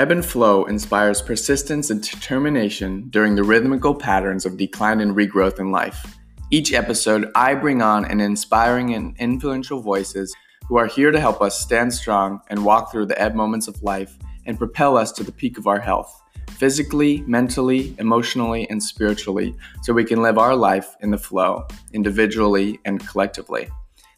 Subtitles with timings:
[0.00, 5.58] Ebb and flow inspires persistence and determination during the rhythmical patterns of decline and regrowth
[5.58, 6.18] in life.
[6.50, 10.34] Each episode, I bring on an inspiring and influential voices
[10.66, 13.82] who are here to help us stand strong and walk through the ebb moments of
[13.82, 14.16] life
[14.46, 16.22] and propel us to the peak of our health,
[16.52, 22.80] physically, mentally, emotionally, and spiritually, so we can live our life in the flow, individually
[22.86, 23.68] and collectively.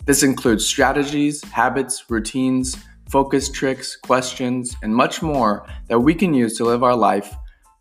[0.05, 2.77] This includes strategies, habits, routines,
[3.09, 7.35] focus tricks, questions, and much more that we can use to live our life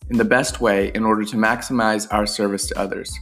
[0.09, 3.17] in the best way in order to maximize our service to others.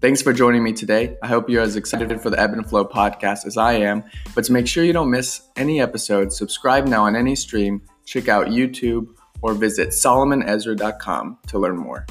[0.00, 1.16] Thanks for joining me today.
[1.22, 4.02] I hope you're as excited for the Ebb and Flow podcast as I am.
[4.34, 8.26] But to make sure you don't miss any episodes, subscribe now on any stream, check
[8.28, 9.08] out YouTube,
[9.42, 12.06] or visit solomonezra.com to learn more.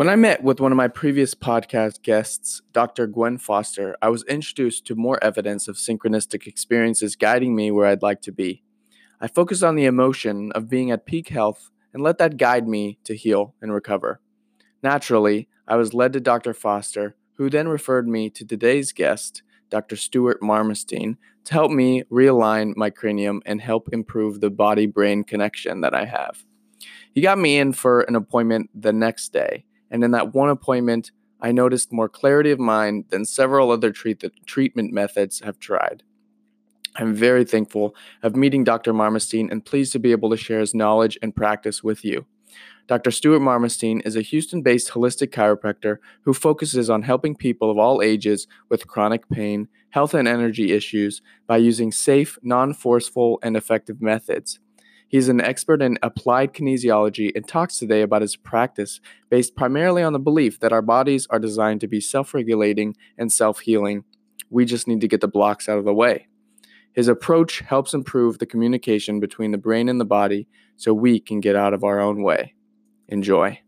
[0.00, 3.06] When I met with one of my previous podcast guests, Dr.
[3.06, 8.00] Gwen Foster, I was introduced to more evidence of synchronistic experiences guiding me where I'd
[8.00, 8.62] like to be.
[9.20, 12.98] I focused on the emotion of being at peak health and let that guide me
[13.04, 14.22] to heal and recover.
[14.82, 16.54] Naturally, I was led to Dr.
[16.54, 19.96] Foster, who then referred me to today's guest, Dr.
[19.96, 25.82] Stuart Marmestein, to help me realign my cranium and help improve the body brain connection
[25.82, 26.46] that I have.
[27.12, 31.10] He got me in for an appointment the next day, and in that one appointment,
[31.40, 36.02] I noticed more clarity of mind than several other treat- treatment methods have tried.
[36.96, 38.92] I'm very thankful of meeting Dr.
[38.92, 42.26] Marmestein and pleased to be able to share his knowledge and practice with you.
[42.88, 43.12] Dr.
[43.12, 48.02] Stuart Marmestein is a Houston based holistic chiropractor who focuses on helping people of all
[48.02, 54.02] ages with chronic pain, health, and energy issues by using safe, non forceful, and effective
[54.02, 54.58] methods.
[55.10, 60.04] He is an expert in applied kinesiology and talks today about his practice based primarily
[60.04, 64.04] on the belief that our bodies are designed to be self regulating and self healing.
[64.50, 66.28] We just need to get the blocks out of the way.
[66.92, 71.40] His approach helps improve the communication between the brain and the body so we can
[71.40, 72.54] get out of our own way.
[73.08, 73.58] Enjoy.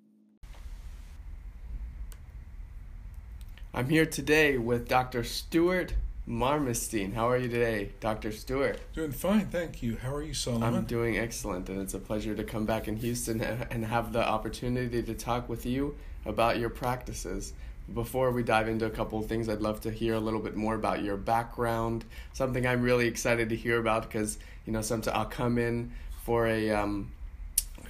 [3.75, 5.25] I'm here today with Dr.
[5.25, 5.95] Stuart
[6.29, 7.15] Marmestein.
[7.15, 8.31] How are you today, Dr.
[8.31, 8.79] Stuart?
[8.95, 9.97] Doing fine, thank you.
[9.97, 10.75] How are you, Solomon?
[10.75, 14.27] I'm doing excellent, and it's a pleasure to come back in Houston and have the
[14.27, 17.53] opportunity to talk with you about your practices.
[17.93, 20.55] Before we dive into a couple of things, I'd love to hear a little bit
[20.55, 22.05] more about your background.
[22.33, 25.93] Something I'm really excited to hear about because you know, sometimes I'll come in
[26.25, 27.11] for a, um,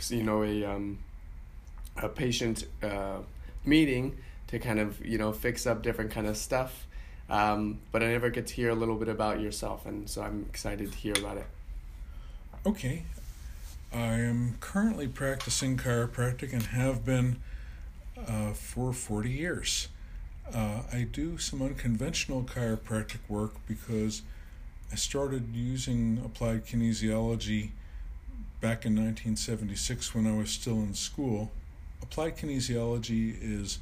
[0.08, 0.98] you know, a um,
[2.00, 3.18] a patient uh,
[3.64, 4.16] meeting
[4.48, 6.86] to kind of you know fix up different kind of stuff,
[7.32, 10.44] um, but I never get to hear a little bit about yourself, and so I'm
[10.50, 11.46] excited to hear about it.
[12.66, 13.04] Okay,
[13.90, 17.38] I am currently practicing chiropractic and have been
[18.28, 19.88] uh, for 40 years.
[20.54, 24.20] Uh, I do some unconventional chiropractic work because
[24.92, 27.70] I started using applied kinesiology
[28.60, 31.50] back in 1976 when I was still in school.
[32.02, 33.78] Applied kinesiology is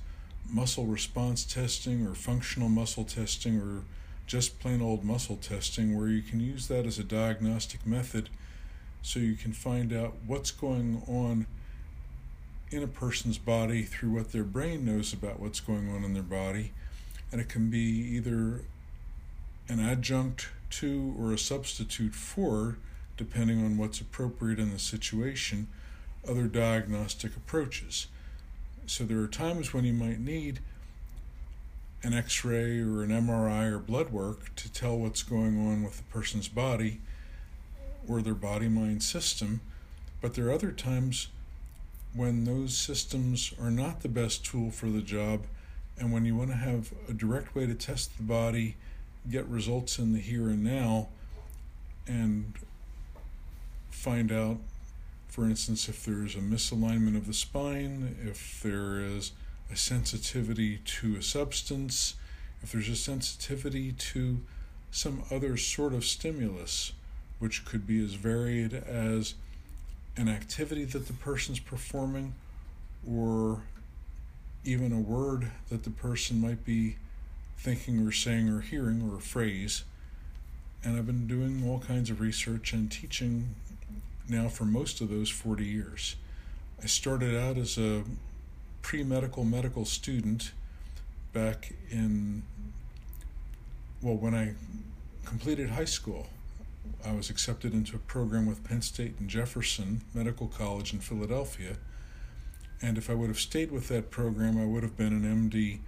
[0.52, 3.82] muscle response testing or functional muscle testing or
[4.26, 8.28] just plain old muscle testing where you can use that as a diagnostic method
[9.02, 11.46] so you can find out what's going on
[12.70, 16.22] in a person's body through what their brain knows about what's going on in their
[16.22, 16.72] body.
[17.32, 18.62] And it can be either
[19.68, 22.76] an adjunct to or a substitute for,
[23.16, 25.68] depending on what's appropriate in the situation,
[26.28, 28.06] other diagnostic approaches.
[28.86, 30.60] So there are times when you might need
[32.02, 35.98] an x ray or an MRI or blood work to tell what's going on with
[35.98, 37.00] the person's body
[38.08, 39.60] or their body mind system.
[40.20, 41.28] But there are other times
[42.14, 45.44] when those systems are not the best tool for the job,
[45.98, 48.76] and when you want to have a direct way to test the body,
[49.30, 51.08] get results in the here and now,
[52.06, 52.54] and
[53.90, 54.56] find out,
[55.30, 59.30] for instance, if there's a misalignment of the spine, if there is
[59.72, 62.14] a sensitivity to a substance,
[62.62, 64.40] if there's a sensitivity to
[64.90, 66.92] some other sort of stimulus,
[67.38, 69.34] which could be as varied as
[70.16, 72.34] an activity that the person's performing
[73.08, 73.62] or
[74.64, 76.96] even a word that the person might be
[77.56, 79.84] thinking or saying or hearing or a phrase.
[80.82, 83.54] And I've been doing all kinds of research and teaching
[84.30, 86.16] now for most of those 40 years.
[86.82, 88.04] I started out as a
[88.82, 90.52] pre medical medical student
[91.32, 92.42] back in,
[94.00, 94.54] well, when I
[95.24, 96.28] completed high school.
[97.04, 101.76] I was accepted into a program with Penn State and Jefferson Medical College in Philadelphia.
[102.82, 105.80] And if I would have stayed with that program, I would have been an MD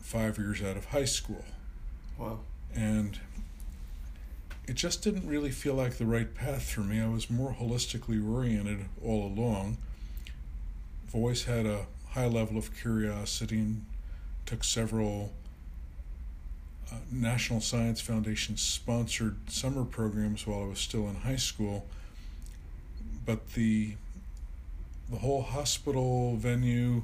[0.00, 1.44] five years out of high school.
[2.18, 2.40] Wow.
[2.74, 3.20] And
[4.66, 7.00] it just didn't really feel like the right path for me.
[7.00, 9.78] I was more holistically oriented all along.
[11.06, 13.84] I've always had a high level of curiosity and
[14.44, 15.32] took several
[16.90, 21.86] uh, National Science Foundation sponsored summer programs while I was still in high school.
[23.24, 23.94] But the
[25.10, 27.02] the whole hospital venue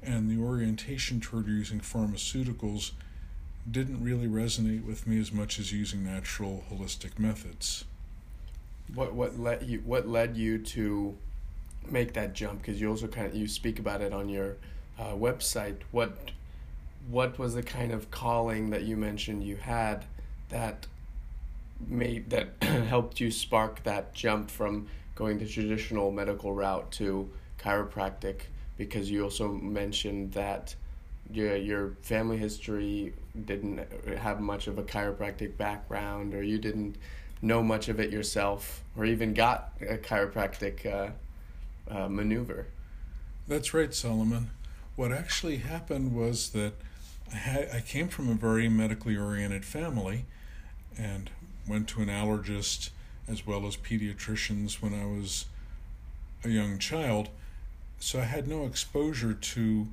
[0.00, 2.92] and the orientation toward using pharmaceuticals
[3.70, 7.84] didn't really resonate with me as much as using natural holistic methods.
[8.94, 11.16] What what led you what led you to
[11.88, 12.60] make that jump?
[12.60, 14.56] Because you also kind of you speak about it on your
[14.98, 15.76] uh, website.
[15.92, 16.18] What
[17.08, 20.04] what was the kind of calling that you mentioned you had
[20.48, 20.86] that
[21.86, 28.42] made that helped you spark that jump from going the traditional medical route to chiropractic?
[28.76, 30.74] Because you also mentioned that
[31.30, 33.14] your your family history
[33.44, 33.80] didn't
[34.18, 36.96] have much of a chiropractic background, or you didn't
[37.40, 41.10] know much of it yourself, or even got a chiropractic uh,
[41.90, 42.66] uh, maneuver.
[43.48, 44.50] That's right, Solomon.
[44.94, 46.74] What actually happened was that
[47.32, 50.26] I, had, I came from a very medically oriented family,
[50.98, 51.30] and
[51.66, 52.90] went to an allergist
[53.28, 55.46] as well as pediatricians when I was
[56.44, 57.28] a young child.
[57.98, 59.88] So I had no exposure to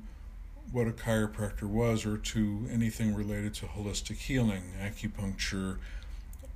[0.72, 5.78] what a chiropractor was or to anything related to holistic healing, acupuncture,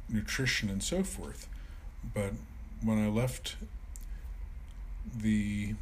[0.08, 1.48] nutrition, and so forth.
[2.14, 2.32] But
[2.82, 3.56] when I left
[5.16, 5.74] the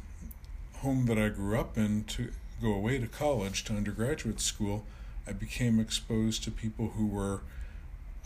[0.77, 2.31] home that I grew up in to
[2.61, 4.85] go away to college, to undergraduate school,
[5.27, 7.41] I became exposed to people who were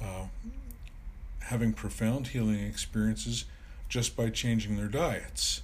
[0.01, 0.27] uh,
[1.42, 3.45] having profound healing experiences
[3.89, 5.62] just by changing their diets.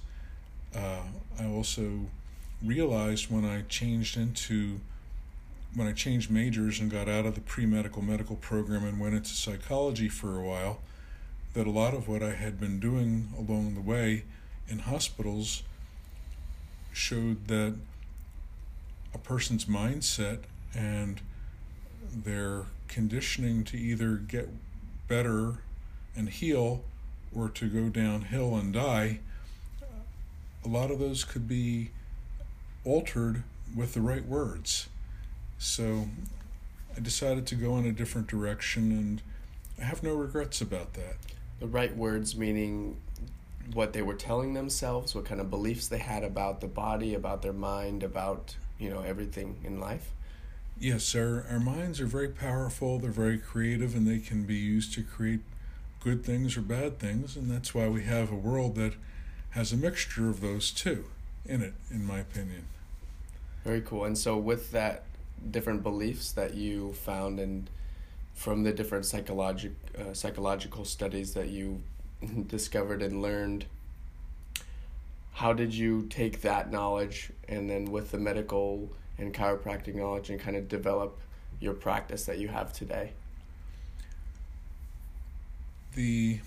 [0.74, 1.02] Uh,
[1.38, 2.06] I also
[2.64, 4.80] realized when I changed into
[5.74, 9.14] when I changed majors and got out of the pre medical medical program and went
[9.14, 10.80] into psychology for a while,
[11.54, 14.24] that a lot of what I had been doing along the way
[14.68, 15.62] in hospitals
[16.92, 17.74] showed that
[19.12, 20.40] a person's mindset
[20.74, 21.20] and
[22.12, 24.48] their conditioning to either get
[25.08, 25.58] better
[26.16, 26.84] and heal
[27.34, 29.18] or to go downhill and die,
[30.64, 31.90] a lot of those could be
[32.84, 33.42] altered
[33.74, 34.88] with the right words.
[35.58, 36.08] So
[36.96, 39.22] I decided to go in a different direction, and
[39.80, 41.16] I have no regrets about that.
[41.60, 42.96] The right words meaning
[43.72, 47.42] what they were telling themselves, what kind of beliefs they had about the body, about
[47.42, 50.10] their mind, about you know everything in life.
[50.78, 52.98] Yes, our our minds are very powerful.
[52.98, 55.40] They're very creative, and they can be used to create
[56.00, 58.94] good things or bad things, and that's why we have a world that
[59.50, 61.06] has a mixture of those two
[61.46, 62.66] in it, in my opinion.
[63.64, 64.04] Very cool.
[64.04, 65.04] And so, with that
[65.50, 67.68] different beliefs that you found and
[68.34, 71.80] from the different psychologic uh, psychological studies that you
[72.46, 73.64] discovered and learned,
[75.32, 80.38] how did you take that knowledge and then with the medical and chiropractic knowledge and
[80.38, 81.18] kind of develop
[81.60, 83.12] your practice that you have today?
[85.94, 86.40] The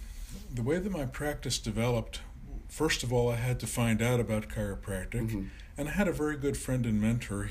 [0.54, 2.22] the way that my practice developed,
[2.70, 5.30] first of all, I had to find out about chiropractic.
[5.30, 5.46] Mm-hmm
[5.78, 7.50] and I had a very good friend and mentor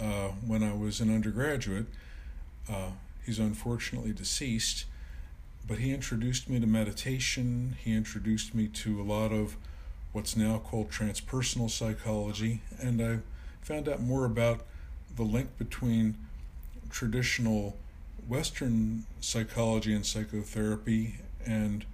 [0.00, 1.86] uh, when I was an undergraduate.
[2.68, 2.90] Uh,
[3.24, 4.86] he's unfortunately deceased,
[5.68, 7.76] but he introduced me to meditation.
[7.82, 9.56] He introduced me to a lot of
[10.12, 13.18] what's now called transpersonal psychology, and I
[13.62, 14.62] found out more about
[15.14, 16.16] the link between
[16.90, 17.76] traditional
[18.26, 21.84] Western psychology and psychotherapy and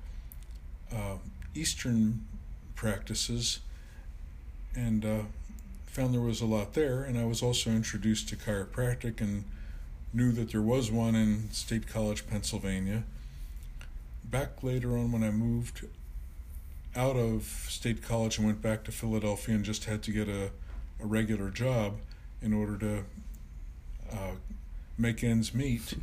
[0.94, 1.16] uh,
[1.54, 2.24] Eastern
[2.74, 3.60] practices.
[4.74, 5.18] And uh,
[5.96, 9.44] found there was a lot there, and I was also introduced to chiropractic and
[10.12, 13.04] knew that there was one in State College, Pennsylvania.
[14.22, 15.86] Back later on, when I moved
[16.94, 20.50] out of State College and went back to Philadelphia and just had to get a,
[21.00, 21.94] a regular job
[22.42, 23.04] in order to
[24.12, 24.32] uh,
[24.98, 25.94] make ends meet,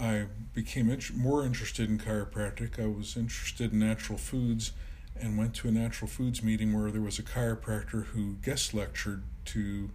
[0.00, 2.82] I became int- more interested in chiropractic.
[2.82, 4.72] I was interested in natural foods
[5.20, 9.22] and went to a natural foods meeting where there was a chiropractor who guest lectured
[9.46, 9.90] to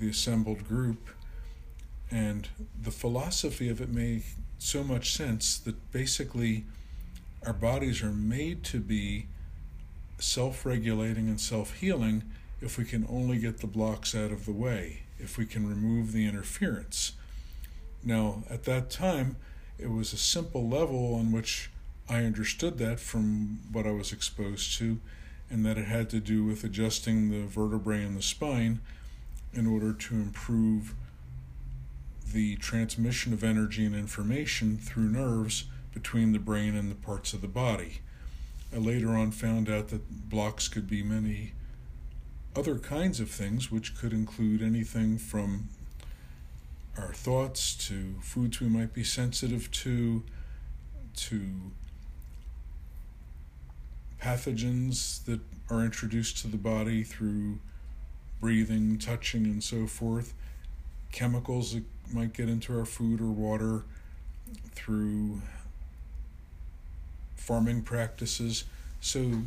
[0.00, 1.08] the assembled group.
[2.10, 2.48] And
[2.80, 4.22] the philosophy of it made
[4.58, 6.64] so much sense that basically
[7.46, 9.26] our bodies are made to be
[10.18, 12.24] self regulating and self healing
[12.60, 16.12] if we can only get the blocks out of the way, if we can remove
[16.12, 17.12] the interference.
[18.02, 19.36] Now, at that time,
[19.78, 21.70] it was a simple level on which
[22.08, 24.98] I understood that from what I was exposed to,
[25.50, 28.80] and that it had to do with adjusting the vertebrae in the spine
[29.52, 30.94] in order to improve
[32.32, 37.40] the transmission of energy and information through nerves between the brain and the parts of
[37.40, 38.00] the body.
[38.74, 41.52] I later on found out that blocks could be many
[42.54, 45.68] other kinds of things, which could include anything from
[46.98, 50.22] our thoughts to foods we might be sensitive to,
[51.14, 51.70] to
[54.20, 57.58] pathogens that are introduced to the body through
[58.40, 60.34] breathing, touching, and so forth,
[61.12, 63.84] chemicals that might get into our food or water
[64.72, 65.42] through
[67.36, 68.64] farming practices.
[69.00, 69.42] So,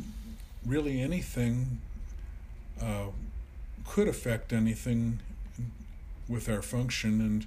[0.66, 1.80] really, anything
[2.80, 3.06] uh,
[3.86, 5.20] could affect anything
[6.28, 7.46] with our function, and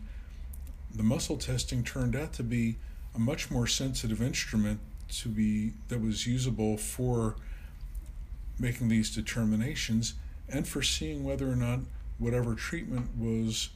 [0.94, 2.76] the muscle testing turned out to be
[3.16, 4.80] a much more sensitive instrument
[5.10, 7.36] to be that was usable for
[8.60, 10.14] making these determinations
[10.50, 11.80] and for seeing whether or not
[12.18, 13.70] whatever treatment was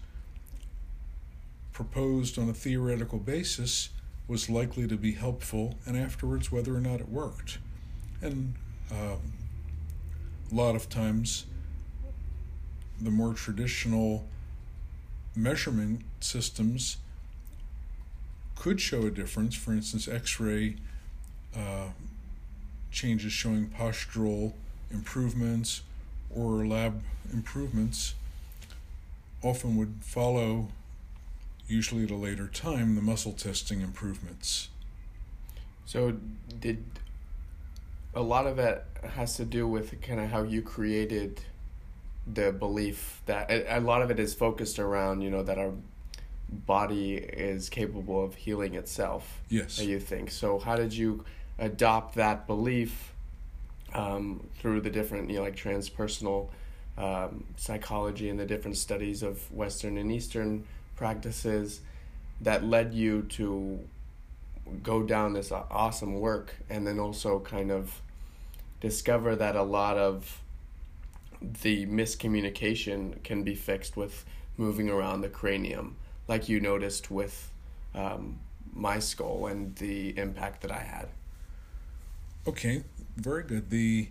[1.73, 3.89] proposed on a theoretical basis
[4.27, 7.57] was likely to be helpful, and afterwards whether or not it worked.
[8.21, 8.53] And
[8.91, 9.15] uh,
[10.51, 11.45] a lot of times,
[13.01, 14.27] the more traditional
[15.35, 16.97] measurement systems
[18.55, 19.55] could show a difference.
[19.55, 20.75] For instance, X ray
[21.55, 21.89] uh,
[22.91, 24.53] changes showing postural
[24.91, 25.81] improvements
[26.29, 27.01] or lab
[27.33, 28.15] improvements
[29.41, 30.67] often would follow,
[31.67, 34.69] usually at a later time, the muscle testing improvements.
[35.85, 36.17] So,
[36.59, 36.83] did
[38.13, 41.41] a lot of that has to do with kind of how you created
[42.31, 45.71] the belief that a lot of it is focused around, you know, that our
[46.51, 49.41] body is capable of healing itself.
[49.49, 49.79] Yes.
[49.79, 50.59] You think so?
[50.59, 51.23] How did you
[51.59, 53.13] adopt that belief
[53.93, 56.49] um, through the different, you know, like transpersonal
[56.97, 61.81] um, psychology and the different studies of Western and Eastern practices
[62.41, 63.79] that led you to
[64.83, 68.01] go down this awesome work and then also kind of
[68.81, 70.41] discover that a lot of
[71.41, 74.25] the miscommunication can be fixed with
[74.57, 75.95] moving around the cranium,
[76.27, 77.51] like you noticed with
[77.95, 78.37] um,
[78.73, 81.07] my skull and the impact that I had.
[82.47, 82.83] Okay,
[83.17, 83.69] very good.
[83.69, 84.09] The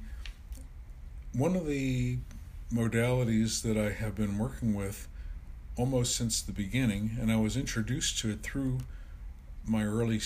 [1.32, 2.18] one of the
[2.72, 5.08] modalities that I have been working with
[5.76, 8.78] almost since the beginning, and I was introduced to it through
[9.66, 10.20] my early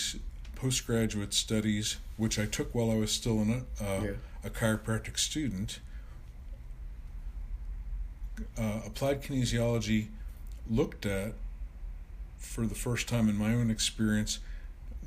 [0.55, 4.11] postgraduate studies, which I took while I was still an, uh, yeah.
[4.43, 5.79] a chiropractic student.
[8.57, 10.07] Uh, applied kinesiology
[10.69, 11.33] looked at,
[12.37, 14.39] for the first time in my own experience,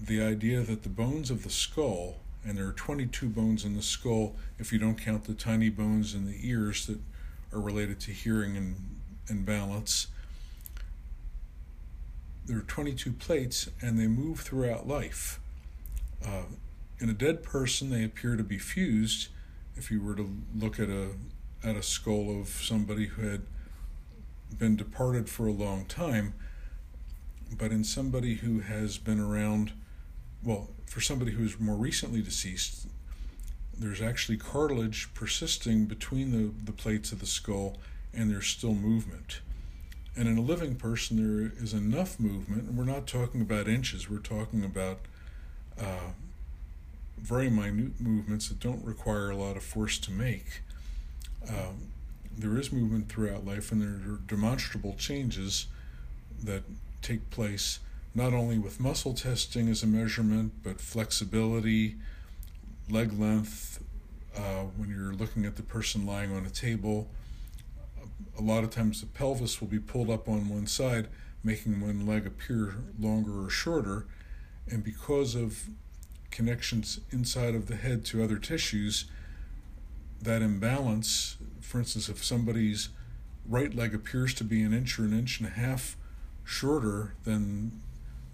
[0.01, 3.83] the idea that the bones of the skull and there are 22 bones in the
[3.83, 6.99] skull if you don't count the tiny bones in the ears that
[7.53, 8.77] are related to hearing and,
[9.29, 10.07] and balance.
[12.47, 15.41] There are 22 plates and they move throughout life.
[16.25, 16.45] Uh,
[17.01, 19.29] in a dead person, they appear to be fused.
[19.75, 21.11] If you were to look at a
[21.65, 23.43] at a skull of somebody who had
[24.57, 26.35] been departed for a long time,
[27.59, 29.73] but in somebody who has been around,
[30.47, 32.87] well, for somebody who is more recently deceased,
[33.77, 37.77] there's actually cartilage persisting between the, the plates of the skull
[38.15, 39.41] and there's still movement.
[40.17, 44.09] And in a living person, there is enough movement, and we're not talking about inches,
[44.09, 45.01] we're talking about
[45.79, 46.13] uh,
[47.19, 50.63] very minute movements that don't require a lot of force to make.
[51.49, 51.89] Um,
[52.39, 55.67] there is movement throughout life, and there are demonstrable changes
[56.43, 56.63] that
[57.03, 57.81] take place
[58.17, 61.97] not only with muscle testing as a measurement, but flexibility,
[62.89, 63.85] leg length,
[64.35, 67.09] uh, when you're looking at the person lying on a table.
[68.39, 71.09] A lot of times the pelvis will be pulled up on one side,
[71.45, 74.07] making one leg appear longer or shorter.
[74.71, 75.65] And because of
[76.31, 79.05] connections inside of the head to other tissues,
[80.23, 82.89] that imbalance, for instance, if somebody's
[83.47, 85.99] right leg appears to be an inch or an inch and a half
[86.45, 87.83] shorter than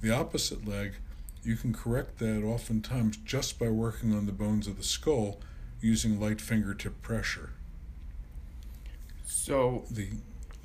[0.02, 0.94] the opposite leg,
[1.42, 5.40] you can correct that oftentimes just by working on the bones of the skull
[5.80, 7.50] using light fingertip pressure.
[9.24, 10.08] So the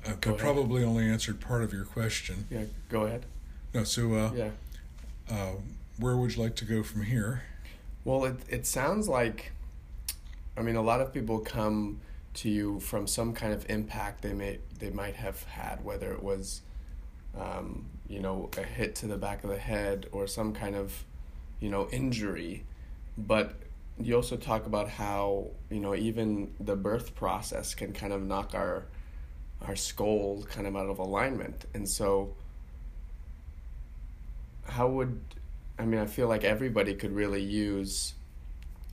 [0.06, 2.46] I probably only answered part of your question.
[2.50, 3.26] Yeah, go ahead.
[3.74, 4.50] No, so uh, yeah,
[5.30, 5.52] uh,
[5.98, 7.42] where would you like to go from here?
[8.04, 9.52] Well, it it sounds like,
[10.56, 12.00] I mean, a lot of people come
[12.34, 16.22] to you from some kind of impact they may they might have had, whether it
[16.22, 16.62] was
[17.36, 21.04] um, you know, a hit to the back of the head or some kind of,
[21.60, 22.64] you know, injury.
[23.16, 23.54] But
[24.00, 28.54] you also talk about how, you know, even the birth process can kind of knock
[28.54, 28.86] our
[29.66, 31.66] our skull kind of out of alignment.
[31.74, 32.34] And so
[34.64, 35.20] how would
[35.78, 38.14] I mean I feel like everybody could really use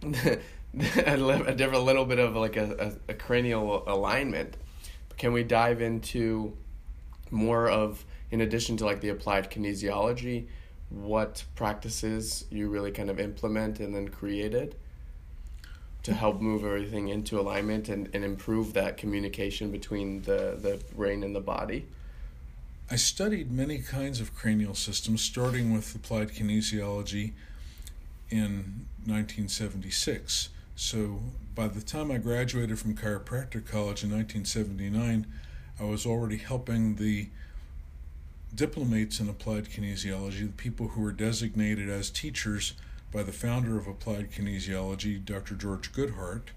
[0.03, 0.39] a,
[0.75, 4.57] a different little bit of like a, a, a cranial alignment.
[5.17, 6.57] Can we dive into
[7.31, 8.03] more of
[8.35, 10.45] in addition to like the applied kinesiology,
[10.89, 14.75] what practices you really kind of implement and then created
[16.03, 21.23] to help move everything into alignment and, and improve that communication between the, the brain
[21.23, 21.85] and the body?
[22.91, 27.31] I studied many kinds of cranial systems, starting with applied kinesiology
[28.29, 30.49] in 1976.
[30.75, 31.21] So
[31.55, 35.25] by the time I graduated from chiropractic college in 1979,
[35.79, 37.29] I was already helping the
[38.55, 42.73] diplomates in applied kinesiology, the people who were designated as teachers
[43.11, 45.55] by the founder of applied kinesiology, Dr.
[45.55, 46.49] George Goodheart.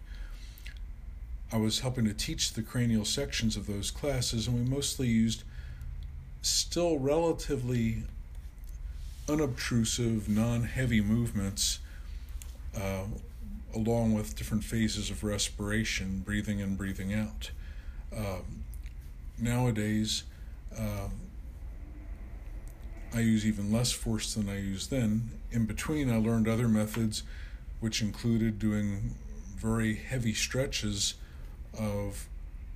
[1.52, 5.44] I was helping to teach the cranial sections of those classes, and we mostly used
[6.42, 8.02] still relatively
[9.28, 11.78] unobtrusive, non heavy movements,
[12.76, 13.04] uh,
[13.74, 17.50] along with different phases of respiration, breathing in, breathing out.
[18.14, 18.40] Uh,
[19.38, 20.24] nowadays,
[20.76, 21.08] uh,
[23.14, 25.30] I use even less force than I used then.
[25.50, 27.22] In between, I learned other methods,
[27.80, 29.14] which included doing
[29.56, 31.14] very heavy stretches
[31.78, 32.28] of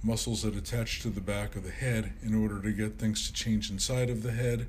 [0.02, 3.32] muscles that attach to the back of the head in order to get things to
[3.32, 4.66] change inside of the head,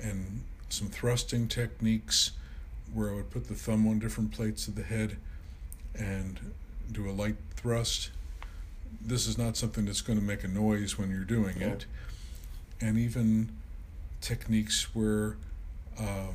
[0.00, 2.30] and some thrusting techniques
[2.94, 5.16] where I would put the thumb on different plates of the head
[5.94, 6.40] and
[6.90, 8.10] do a light thrust.
[9.00, 11.68] This is not something that's going to make a noise when you're doing yeah.
[11.68, 11.86] it.
[12.80, 13.50] And even
[14.20, 15.36] techniques where
[15.98, 16.32] uh,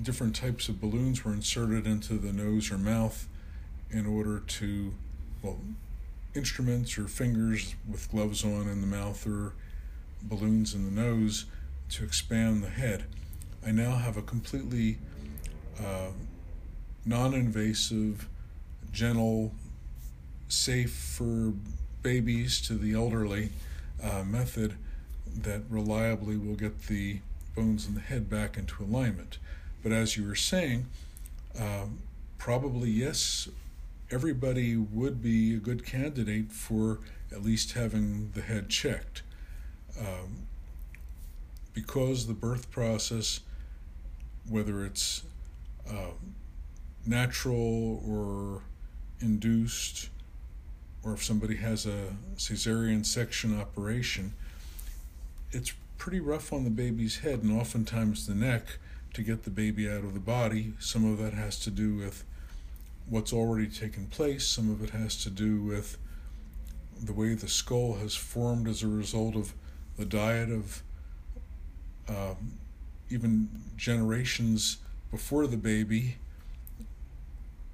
[0.00, 3.28] different types of balloons were inserted into the nose or mouth
[3.90, 4.92] in order to,
[5.42, 5.58] well,
[6.34, 9.54] instruments or fingers with gloves on in the mouth or
[10.22, 11.46] balloons in the nose
[11.88, 13.04] to expand the head.
[13.66, 14.98] I now have a completely
[15.78, 16.10] uh,
[17.04, 18.28] non invasive,
[18.92, 19.52] gentle,
[20.48, 21.54] safe for
[22.02, 23.50] babies to the elderly
[24.02, 24.76] uh, method
[25.42, 27.20] that reliably will get the
[27.54, 29.38] bones in the head back into alignment.
[29.82, 30.86] But as you were saying,
[31.58, 31.98] um,
[32.38, 33.48] probably yes,
[34.10, 37.00] everybody would be a good candidate for
[37.32, 39.22] at least having the head checked.
[39.98, 40.46] Um,
[41.72, 43.40] because the birth process,
[44.48, 45.22] whether it's
[45.88, 46.12] uh,
[47.06, 48.62] natural or
[49.20, 50.08] induced,
[51.02, 54.32] or if somebody has a cesarean section operation,
[55.52, 58.78] it's pretty rough on the baby's head and oftentimes the neck
[59.14, 60.74] to get the baby out of the body.
[60.78, 62.24] Some of that has to do with
[63.08, 65.96] what's already taken place, some of it has to do with
[67.02, 69.52] the way the skull has formed as a result of
[69.96, 70.82] the diet of
[72.08, 72.52] um,
[73.10, 74.78] even generations
[75.10, 76.16] before the baby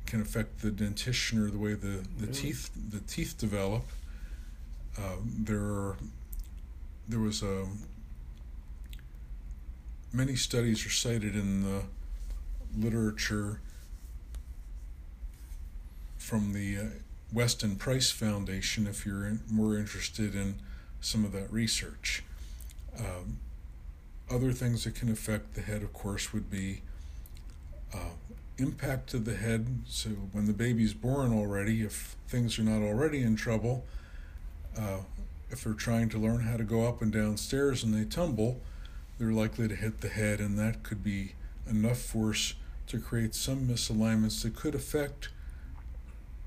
[0.06, 2.32] can affect the dentition or the way the, the really?
[2.32, 3.85] teeth the teeth develop.
[4.98, 5.96] Uh, there are
[7.12, 7.79] there was a um,
[10.14, 11.83] many studies are cited in the
[12.75, 13.61] literature
[16.16, 16.85] from the uh,
[17.31, 20.55] Weston Price Foundation if you're more interested in
[21.03, 22.25] some of that research.
[22.98, 23.38] Um,
[24.31, 26.81] other things that can affect the head, of course, would be
[27.92, 28.14] uh,
[28.57, 29.66] impact to the head.
[29.87, 33.85] So when the baby's born already, if things are not already in trouble,
[34.79, 35.01] uh,
[35.52, 38.60] if they're trying to learn how to go up and down stairs and they tumble,
[39.18, 41.34] they're likely to hit the head, and that could be
[41.68, 42.54] enough force
[42.86, 45.28] to create some misalignments that could affect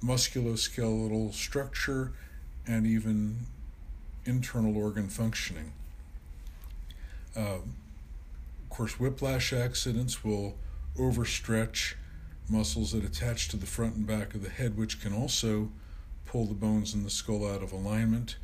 [0.03, 2.11] musculoskeletal structure
[2.67, 3.37] and even
[4.25, 5.71] internal organ functioning.
[7.35, 10.55] Uh, of course, whiplash accidents will
[10.97, 11.93] overstretch
[12.49, 15.69] muscles that attach to the front and back of the head, which can also
[16.25, 18.35] pull the bones in the skull out of alignment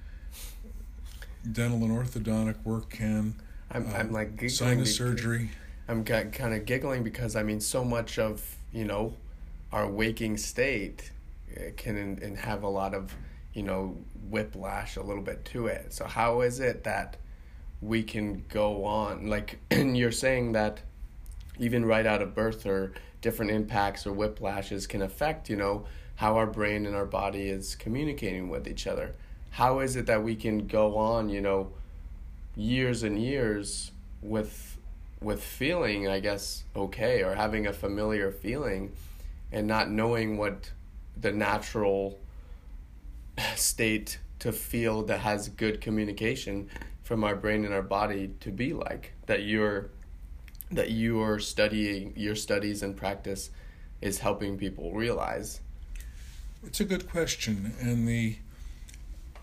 [1.50, 3.36] dental and orthodontic work can.
[3.72, 5.50] I'm, uh, I'm like giggling sinus surgery.
[5.88, 9.14] I'm kind of giggling because I mean, so much of you know
[9.72, 11.12] our waking state
[11.56, 13.14] eh, can and have a lot of
[13.54, 13.98] you know
[14.30, 15.94] whiplash a little bit to it.
[15.94, 17.18] So how is it that
[17.82, 20.82] we can go on like and you're saying that
[21.60, 26.38] even right out of birth or different impacts or whiplashes can affect you know how
[26.38, 29.16] our brain and our body is communicating with each other
[29.52, 31.72] how is it that we can go on, you know,
[32.56, 34.78] years and years with
[35.22, 38.92] with feeling, I guess, okay or having a familiar feeling
[39.52, 40.72] and not knowing what
[41.20, 42.20] the natural
[43.56, 46.70] state to feel that has good communication
[47.04, 49.90] from our brain and our body to be like that you're
[50.72, 53.52] that you are studying your studies and practice
[54.02, 55.60] is helping people realize?
[56.64, 58.38] It's a good question, and the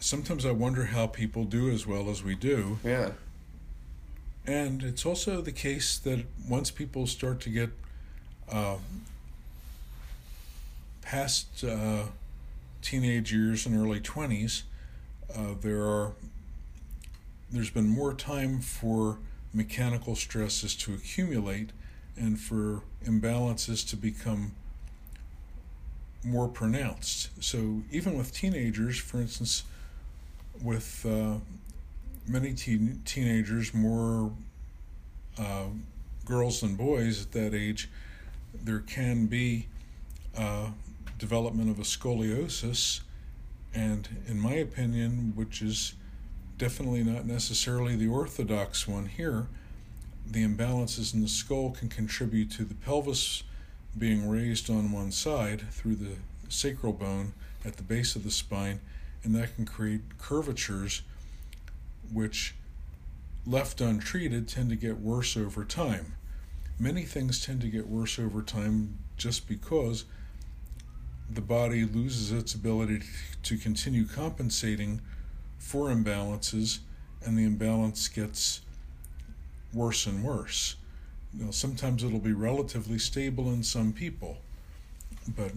[0.00, 2.78] sometimes I wonder how people do as well as we do.
[2.84, 3.12] Yeah.
[4.46, 7.70] And it's also the case that once people start to get
[8.50, 8.76] uh,
[11.02, 12.04] past uh,
[12.80, 14.62] teenage years and early 20s,
[15.34, 16.12] uh, there are
[17.50, 19.18] there's been more time for
[19.54, 21.70] mechanical stresses to accumulate
[22.16, 24.52] and for imbalances to become
[26.24, 27.30] more pronounced.
[27.42, 29.64] So even with teenagers, for instance,
[30.62, 31.36] with uh,
[32.26, 34.32] many teen- teenagers, more
[35.38, 35.66] uh,
[36.24, 37.88] girls than boys at that age,
[38.54, 39.66] there can be
[40.36, 40.70] uh,
[41.18, 43.00] development of a scoliosis,
[43.74, 45.94] and in my opinion, which is
[46.56, 49.46] definitely not necessarily the orthodox one here,
[50.26, 53.44] the imbalances in the skull can contribute to the pelvis
[53.96, 56.16] being raised on one side through the
[56.48, 57.32] sacral bone
[57.64, 58.80] at the base of the spine,
[59.24, 61.02] and that can create curvatures
[62.12, 62.54] which,
[63.46, 66.14] left untreated, tend to get worse over time.
[66.78, 70.04] Many things tend to get worse over time just because
[71.30, 73.02] the body loses its ability
[73.42, 75.00] to continue compensating
[75.58, 76.78] for imbalances,
[77.24, 78.62] and the imbalance gets
[79.72, 80.76] worse and worse.
[81.34, 84.38] You know, sometimes it'll be relatively stable in some people,
[85.36, 85.52] but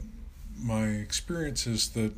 [0.58, 2.14] my experience is that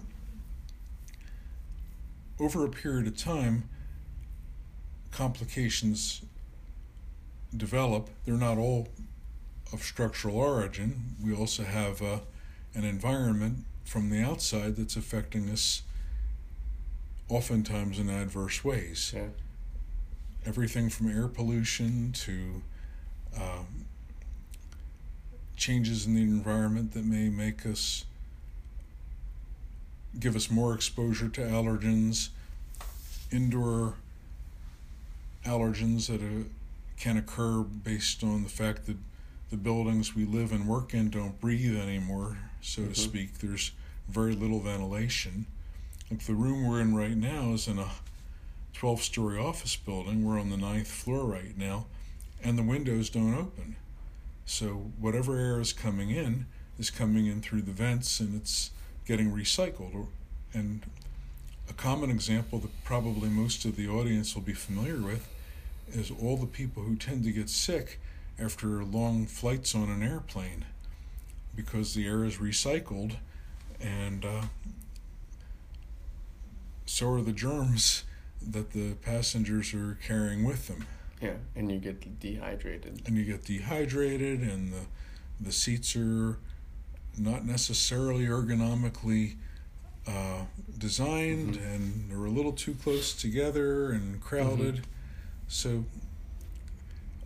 [2.39, 3.69] over a period of time,
[5.12, 6.22] complications
[7.56, 8.10] develop.
[8.26, 8.89] They're not all
[9.72, 11.15] of structural origin.
[11.24, 12.19] We also have uh,
[12.74, 15.84] an environment from the outside that's affecting us
[17.30, 19.13] oftentimes in adverse ways.
[19.15, 19.28] Yeah.
[20.46, 22.62] Everything from air pollution to
[23.36, 23.86] um,
[25.56, 28.06] changes in the environment that may make us
[30.19, 32.30] give us more exposure to allergens,
[33.32, 33.95] indoor
[35.45, 36.43] allergens that uh,
[36.97, 38.97] can occur based on the fact that
[39.49, 42.91] the buildings we live and work in don't breathe anymore, so mm-hmm.
[42.91, 43.39] to speak.
[43.39, 43.71] There's
[44.10, 45.45] very little ventilation.
[46.10, 47.89] Like the room we're in right now is in a
[48.73, 50.26] 12 story office building.
[50.26, 51.86] We're on the ninth floor right now,
[52.43, 53.76] and the windows don't open.
[54.45, 56.45] So whatever air is coming in
[56.78, 58.71] is coming in through the vents and it's
[59.06, 60.08] getting recycled.
[60.54, 60.84] And
[61.70, 65.28] a common example that probably most of the audience will be familiar with
[65.92, 68.00] is all the people who tend to get sick
[68.39, 70.66] after long flights on an airplane
[71.56, 73.18] because the air is recycled
[73.80, 74.44] and uh,
[76.86, 78.04] so are the germs
[78.42, 80.86] that the passengers are carrying with them.
[81.22, 83.02] Yeah, and you get dehydrated.
[83.06, 84.82] And you get dehydrated, and the
[85.39, 86.38] the seats are
[87.17, 89.36] not necessarily ergonomically
[90.08, 90.45] uh,
[90.78, 91.65] designed, mm-hmm.
[91.65, 94.76] and they're a little too close together and crowded.
[94.76, 94.84] Mm-hmm.
[95.47, 95.86] So,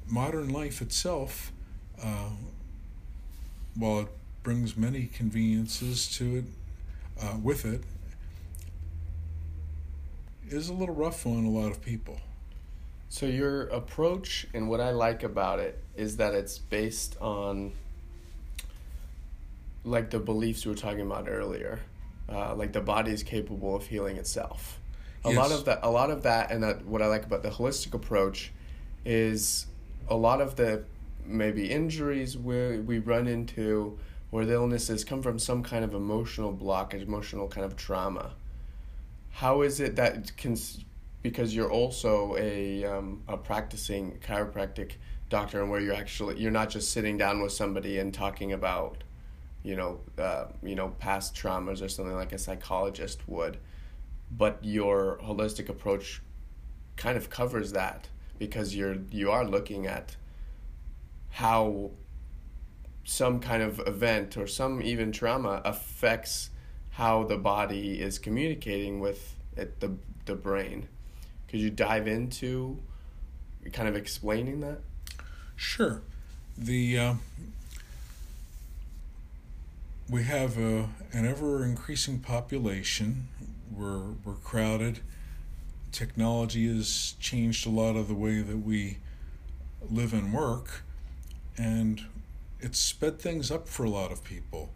[0.07, 1.51] modern life itself,
[2.03, 2.29] uh,
[3.75, 4.07] while it
[4.43, 6.45] brings many conveniences to it,
[7.21, 7.81] uh, with it,
[10.49, 12.19] is a little rough on a lot of people.
[13.09, 17.71] So your approach and what I like about it is that it's based on
[19.87, 21.79] like the beliefs we were talking about earlier.
[22.29, 24.79] Uh, like the body is capable of healing itself.
[25.23, 25.37] A yes.
[25.37, 27.93] lot of that a lot of that and that what I like about the holistic
[27.93, 28.51] approach
[29.05, 29.65] is
[30.09, 30.83] a lot of the
[31.25, 33.97] maybe injuries where we run into
[34.29, 38.33] where the illnesses come from some kind of emotional blockage, emotional kind of trauma
[39.37, 40.57] how is it that can
[41.21, 44.93] because you're also a um, a practicing chiropractic
[45.29, 49.03] doctor and where you're actually you're not just sitting down with somebody and talking about
[49.67, 53.57] you know uh, you know past traumas or something like a psychologist would
[54.31, 56.21] but your holistic approach
[56.95, 58.07] kind of covers that
[58.39, 60.15] because you're you are looking at
[61.31, 61.91] how
[63.03, 66.49] some kind of event or some even trauma affects
[66.91, 69.91] how the body is communicating with it, the
[70.25, 70.87] the brain.
[71.47, 72.79] Could you dive into
[73.71, 74.79] kind of explaining that?
[75.55, 76.01] Sure.
[76.57, 77.13] The uh,
[80.09, 83.27] we have a, an ever increasing population.
[83.71, 84.99] We're we're crowded.
[85.91, 88.97] Technology has changed a lot of the way that we
[89.89, 90.83] live and work,
[91.57, 92.01] and
[92.59, 94.69] it's sped things up for a lot of people.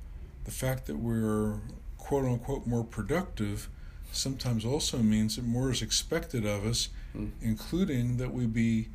[0.43, 1.59] The fact that we're
[1.97, 3.69] quote unquote more productive
[4.11, 7.31] sometimes also means that more is expected of us, mm.
[7.41, 8.89] including that we be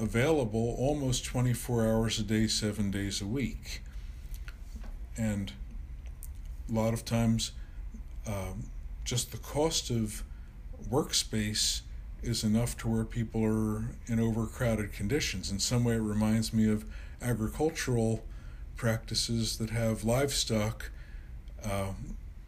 [0.00, 3.82] available almost 24 hours a day, seven days a week.
[5.16, 5.52] And
[6.68, 7.52] a lot of times,
[8.26, 8.64] um,
[9.04, 10.22] just the cost of
[10.90, 11.80] workspace
[12.22, 15.50] is enough to where people are in overcrowded conditions.
[15.50, 16.84] In some way, it reminds me of
[17.22, 18.24] agricultural
[18.76, 20.90] practices that have livestock
[21.64, 21.92] uh,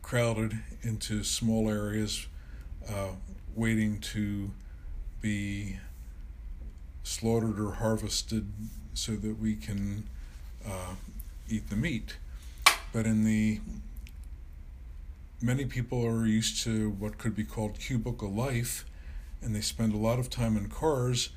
[0.02, 2.26] crowded into small areas
[2.88, 3.08] uh,
[3.54, 4.50] waiting to
[5.20, 5.78] be
[7.02, 8.46] slaughtered or harvested
[8.94, 10.04] so that we can
[10.66, 10.94] uh,
[11.48, 12.16] eat the meat.
[12.92, 13.60] But in the
[15.42, 18.84] many people are used to what could be called cubicle life,
[19.42, 21.30] and they spend a lot of time in cars,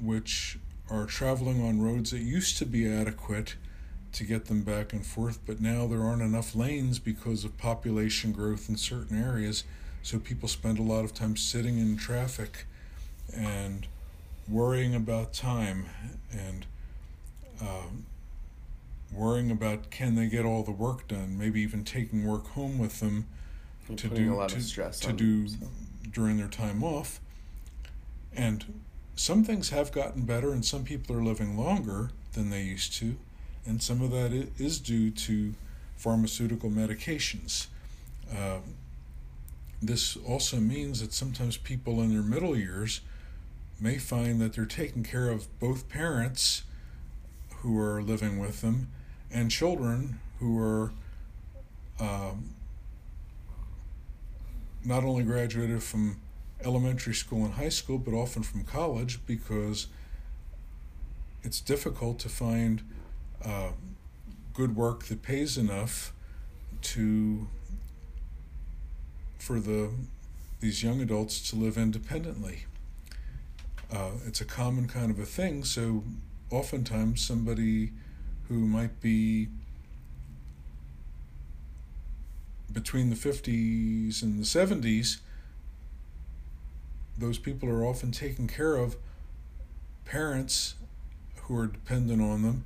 [0.00, 0.58] which
[0.90, 3.56] are traveling on roads that used to be adequate
[4.12, 8.32] to get them back and forth, but now there aren't enough lanes because of population
[8.32, 9.64] growth in certain areas.
[10.02, 12.64] So people spend a lot of time sitting in traffic
[13.34, 13.86] and
[14.48, 15.86] worrying about time
[16.32, 16.64] and
[17.60, 18.06] um,
[19.12, 23.00] worrying about can they get all the work done, maybe even taking work home with
[23.00, 23.26] them
[23.88, 25.74] You're to do a lot to, of stress to do themselves.
[26.10, 27.20] during their time off.
[28.34, 28.80] And
[29.14, 33.16] some things have gotten better, and some people are living longer than they used to,
[33.64, 35.54] and some of that is due to
[35.96, 37.68] pharmaceutical medications.
[38.30, 38.58] Uh,
[39.82, 43.00] this also means that sometimes people in their middle years
[43.80, 46.62] may find that they're taking care of both parents
[47.60, 48.88] who are living with them
[49.30, 50.92] and children who are
[51.98, 52.54] um,
[54.84, 56.20] not only graduated from
[56.64, 59.88] elementary school and high school, but often from college because
[61.42, 62.82] it's difficult to find
[63.44, 63.70] uh,
[64.54, 66.12] good work that pays enough
[66.82, 67.48] to
[69.38, 69.90] for the
[70.60, 72.64] these young adults to live independently.
[73.92, 76.02] Uh, it's a common kind of a thing, so
[76.50, 77.92] oftentimes somebody
[78.48, 79.48] who might be
[82.72, 85.18] between the 50s and the 70s,
[87.18, 88.96] those people are often taking care of
[90.04, 90.74] parents
[91.42, 92.64] who are dependent on them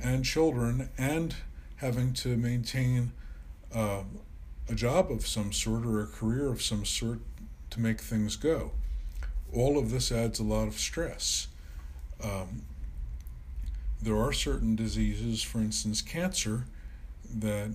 [0.00, 1.34] and children and
[1.76, 3.12] having to maintain
[3.74, 4.02] uh,
[4.68, 7.18] a job of some sort or a career of some sort
[7.70, 8.72] to make things go.
[9.52, 11.48] All of this adds a lot of stress.
[12.22, 12.62] Um,
[14.00, 16.64] there are certain diseases, for instance, cancer,
[17.34, 17.70] that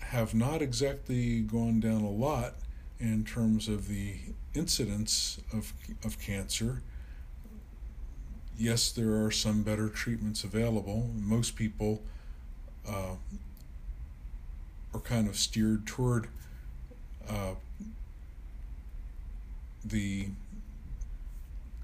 [0.00, 2.54] have not exactly gone down a lot
[2.98, 4.16] in terms of the
[4.54, 5.72] incidence of,
[6.04, 6.82] of cancer.
[8.56, 11.10] Yes, there are some better treatments available.
[11.14, 12.02] Most people
[12.88, 13.14] uh,
[14.94, 16.28] are kind of steered toward
[17.28, 17.54] uh,
[19.84, 20.28] the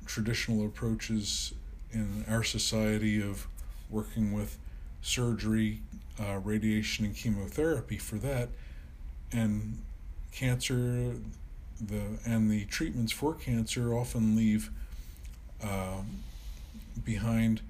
[0.07, 1.53] traditional approaches
[1.94, 3.46] in our society of
[3.88, 4.59] working with
[5.00, 5.80] surgery,
[6.20, 8.48] uh, radiation, and chemotherapy for that,
[9.33, 9.78] and
[10.33, 11.12] cancer,
[11.80, 14.70] the and the treatments for cancer often leave
[15.62, 16.22] um,
[17.04, 17.61] behind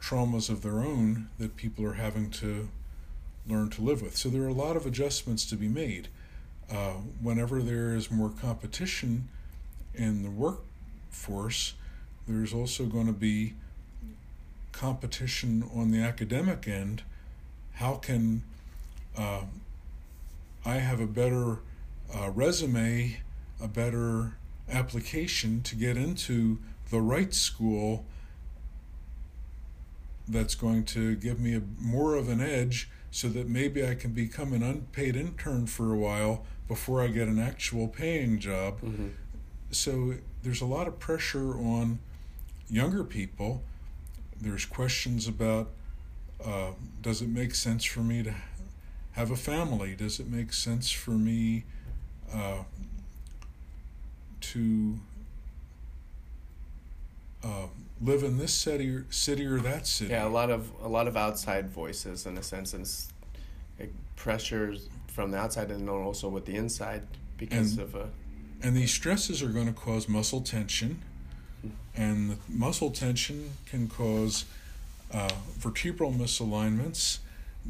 [0.00, 2.68] traumas of their own that people are having to
[3.46, 4.16] learn to live with.
[4.16, 6.08] So there are a lot of adjustments to be made.
[6.70, 9.28] Uh, whenever there is more competition
[9.94, 11.74] in the workforce,
[12.26, 13.54] there's also going to be
[14.88, 17.02] competition on the academic end.
[17.74, 18.42] How can
[19.16, 19.42] uh,
[20.64, 21.58] I have a better
[22.14, 23.18] uh, resume,
[23.60, 24.36] a better
[24.70, 26.58] application to get into
[26.90, 28.04] the right school
[30.28, 34.12] that's going to give me a, more of an edge so that maybe I can
[34.12, 38.80] become an unpaid intern for a while before I get an actual paying job.
[38.82, 39.10] Mhm.
[39.70, 41.98] So there's a lot of pressure on
[42.70, 43.64] younger people.
[44.40, 45.70] There's questions about
[46.44, 46.70] uh,
[47.02, 48.34] does it make sense for me to
[49.12, 49.94] have a family?
[49.96, 51.64] Does it make sense for me
[52.32, 52.62] uh,
[54.40, 54.98] to
[57.42, 57.66] uh,
[58.00, 60.10] live in this city or, city or that city?
[60.10, 62.88] Yeah, a lot of a lot of outside voices in a sense, and
[63.78, 67.02] it pressures from the outside and also with the inside
[67.36, 68.04] because And- of uh,
[68.62, 71.02] And these stresses are going to cause muscle tension,
[71.96, 74.44] and the muscle tension can cause
[75.12, 77.18] uh, vertebral misalignments.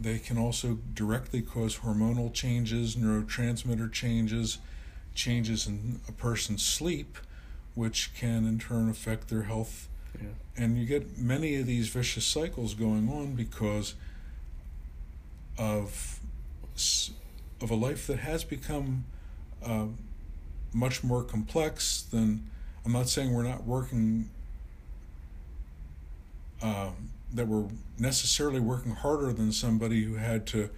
[0.00, 4.58] They can also directly cause hormonal changes, neurotransmitter changes,
[5.14, 7.18] changes in a person's sleep,
[7.74, 9.88] which can in turn affect their health.
[10.14, 10.28] Yeah.
[10.56, 13.94] And you get many of these vicious cycles going on because
[15.58, 16.20] of
[17.60, 19.04] of a life that has become
[19.64, 19.86] uh,
[20.72, 22.48] much more complex than
[22.88, 24.30] I'm not saying we're not working
[26.62, 27.66] um, that were
[27.98, 30.70] necessarily working harder than somebody who had to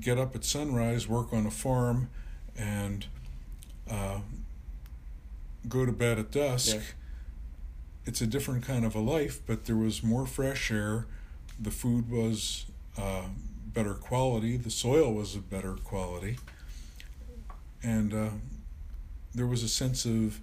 [0.00, 2.08] get up at sunrise, work on a farm,
[2.56, 3.04] and
[3.90, 4.20] uh,
[5.68, 6.76] go to bed at dusk.
[6.76, 6.82] Yeah.
[8.06, 11.04] It's a different kind of a life, but there was more fresh air.
[11.60, 12.64] The food was
[12.96, 13.24] uh,
[13.66, 14.56] better quality.
[14.56, 16.38] The soil was of better quality.
[17.82, 18.28] And uh,
[19.34, 20.40] there was a sense of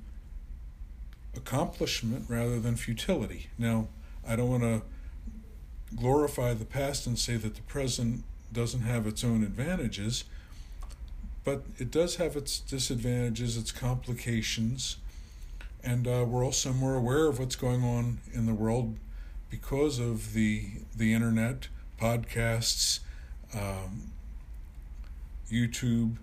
[1.36, 3.50] accomplishment rather than futility.
[3.58, 3.88] Now,
[4.28, 4.82] I don't want to
[5.96, 10.24] glorify the past and say that the present doesn't have its own advantages,
[11.44, 14.98] but it does have its disadvantages, its complications,
[15.84, 18.98] and uh, we're also more aware of what's going on in the world
[19.50, 20.65] because of the
[20.96, 21.67] the internet,
[22.00, 23.00] podcasts,
[23.54, 24.12] um,
[25.52, 26.17] YouTube.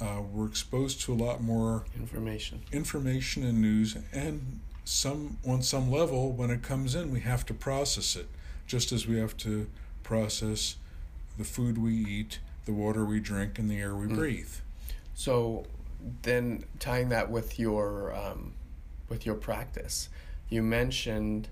[0.00, 2.60] Uh, we're exposed to a lot more Information.
[2.72, 7.54] information and news, and some on some level, when it comes in, we have to
[7.54, 8.28] process it,
[8.66, 9.66] just as we have to
[10.02, 10.76] process
[11.38, 14.14] the food we eat, the water we drink, and the air we Mm.
[14.16, 14.52] breathe.
[15.14, 15.66] So
[16.22, 18.52] then tying that with your um,
[19.08, 20.08] with your practice,
[20.50, 21.48] you mentioned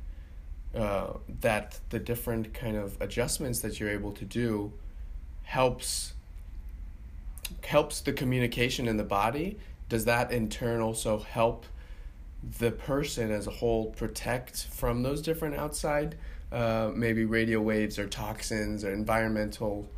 [0.75, 4.73] uh, that the different kind of adjustments that you're able to do
[5.45, 6.14] helps
[7.65, 9.59] helps the communication in the body.
[9.89, 11.67] Does that in turn also help
[12.59, 16.17] the person as a whole protect from those different outside
[16.53, 19.89] uh, maybe radio waves or toxins or environmental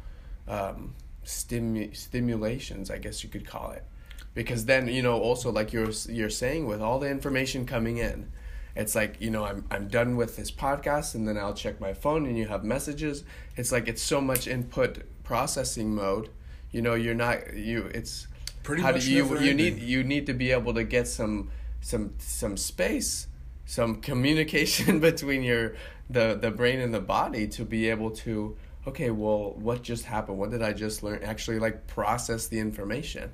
[0.49, 3.85] um, stimu- stimulations, I guess you could call it.
[4.33, 8.31] Because then, you know, also like you're you're saying, with all the information coming in,
[8.75, 11.95] it's like you know I'm I'm done with this podcast, and then I'll check my
[11.95, 13.25] phone, and you have messages.
[13.57, 16.29] It's like it's so much input processing mode.
[16.73, 17.91] You know, you're not you.
[17.95, 18.27] It's
[18.63, 21.51] Pretty how much do you you need you need to be able to get some
[21.81, 23.29] some some space
[23.65, 25.77] some communication between your
[26.11, 30.37] the the brain and the body to be able to okay well what just happened
[30.37, 33.31] what did i just learn actually like process the information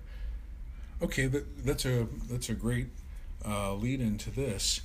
[1.03, 2.87] Okay, that, that's a that's a great
[3.45, 4.83] uh, lead into this.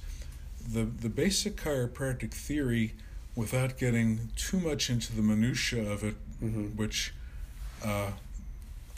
[0.74, 2.96] The the basic chiropractic theory,
[3.36, 6.16] without getting too much into the minutia of it,
[6.76, 7.14] which
[7.86, 8.12] uh,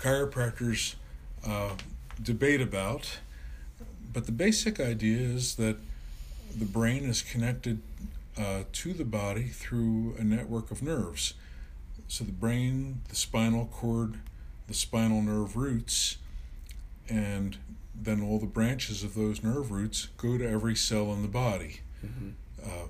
[0.02, 0.96] chiropractors
[1.46, 1.76] uh,
[2.22, 3.20] debate about,
[4.12, 5.78] but the basic idea is that
[6.58, 7.82] the brain is connected
[8.38, 11.34] uh, to the body through a network of nerves.
[12.08, 14.20] So the brain, the spinal cord,
[14.68, 16.18] the spinal nerve roots,
[17.08, 17.58] and
[17.94, 21.82] then all the branches of those nerve roots go to every cell in the body.
[22.66, 22.88] Uh,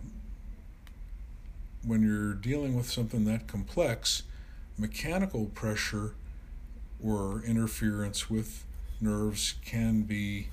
[1.85, 4.23] when you're dealing with something that complex,
[4.77, 6.13] mechanical pressure
[7.03, 8.65] or interference with
[9.01, 10.47] nerves can be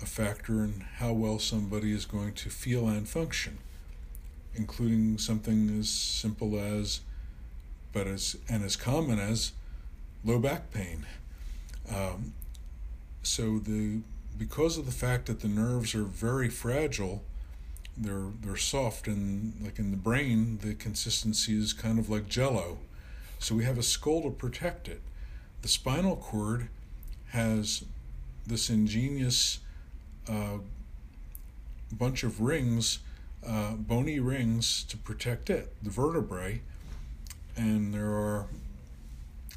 [0.00, 3.58] a factor in how well somebody is going to feel and function,
[4.54, 7.00] including something as simple as,
[7.92, 9.52] but as and as common as,
[10.24, 11.06] low back pain.
[11.94, 12.34] Um,
[13.22, 14.00] so the
[14.36, 17.22] because of the fact that the nerves are very fragile,
[17.96, 22.78] they're they're soft and like in the brain the consistency is kind of like jello.
[23.38, 25.02] So we have a skull to protect it.
[25.64, 26.68] The spinal cord
[27.28, 27.84] has
[28.46, 29.60] this ingenious
[30.28, 30.58] uh,
[31.90, 32.98] bunch of rings,
[33.46, 36.60] uh, bony rings to protect it, the vertebrae,
[37.56, 38.46] and there are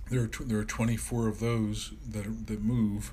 [0.09, 3.11] there are tw- there are 24 of those that are, that move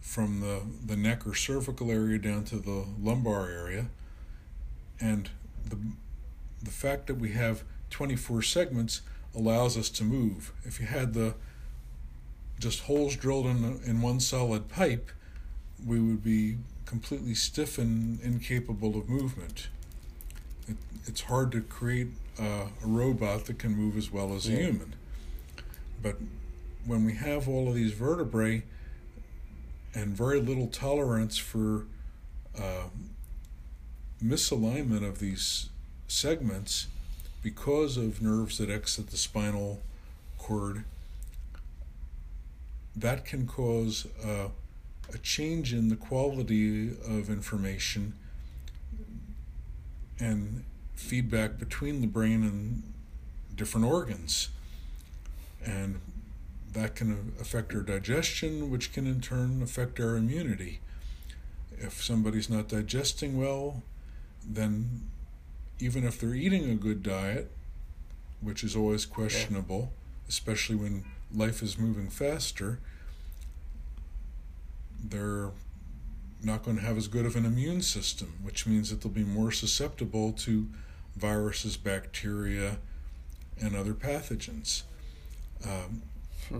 [0.00, 3.86] from the the neck or cervical area down to the lumbar area,
[5.00, 5.30] and
[5.64, 5.78] the
[6.60, 9.00] the fact that we have 24 segments
[9.32, 10.52] allows us to move.
[10.64, 11.34] If you had the
[12.62, 15.10] just holes drilled in in one solid pipe,
[15.84, 19.68] we would be completely stiff and incapable of movement.
[20.68, 24.52] It, it's hard to create uh, a robot that can move as well as a
[24.52, 24.94] human.
[26.00, 26.16] But
[26.86, 28.62] when we have all of these vertebrae
[29.94, 31.86] and very little tolerance for
[32.56, 32.88] uh,
[34.22, 35.70] misalignment of these
[36.06, 36.86] segments
[37.42, 39.82] because of nerves that exit the spinal
[40.38, 40.84] cord,
[42.96, 44.48] that can cause uh,
[45.12, 48.14] a change in the quality of information
[50.18, 50.64] and
[50.94, 52.82] feedback between the brain and
[53.56, 54.48] different organs.
[55.64, 56.00] And
[56.72, 60.80] that can affect our digestion, which can in turn affect our immunity.
[61.78, 63.82] If somebody's not digesting well,
[64.46, 65.02] then
[65.78, 67.50] even if they're eating a good diet,
[68.40, 69.92] which is always questionable,
[70.28, 71.04] especially when
[71.34, 72.78] life is moving faster,
[75.02, 75.50] they're
[76.42, 79.24] not going to have as good of an immune system, which means that they'll be
[79.24, 80.68] more susceptible to
[81.16, 82.78] viruses, bacteria,
[83.60, 84.82] and other pathogens.
[85.64, 86.02] Um,
[86.48, 86.58] hmm.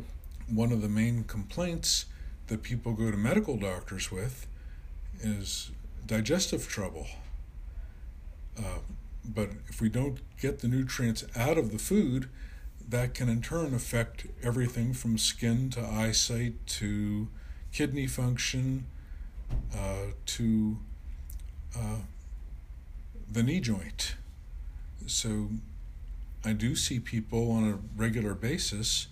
[0.48, 2.06] One of the main complaints
[2.48, 4.46] that people go to medical doctors with
[5.20, 5.70] is
[6.06, 7.06] digestive trouble.
[8.58, 8.80] Uh,
[9.24, 12.28] but if we don't get the nutrients out of the food,
[12.88, 17.28] that can in turn affect everything from skin to eyesight to
[17.72, 18.86] kidney function
[19.74, 20.78] uh, to
[21.76, 21.98] uh,
[23.30, 24.14] the knee joint.
[25.06, 25.48] So
[26.44, 29.08] I do see people on a regular basis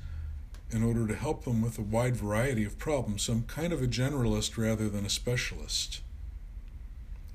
[0.71, 3.23] in order to help them with a wide variety of problems.
[3.23, 6.01] So I'm kind of a generalist rather than a specialist.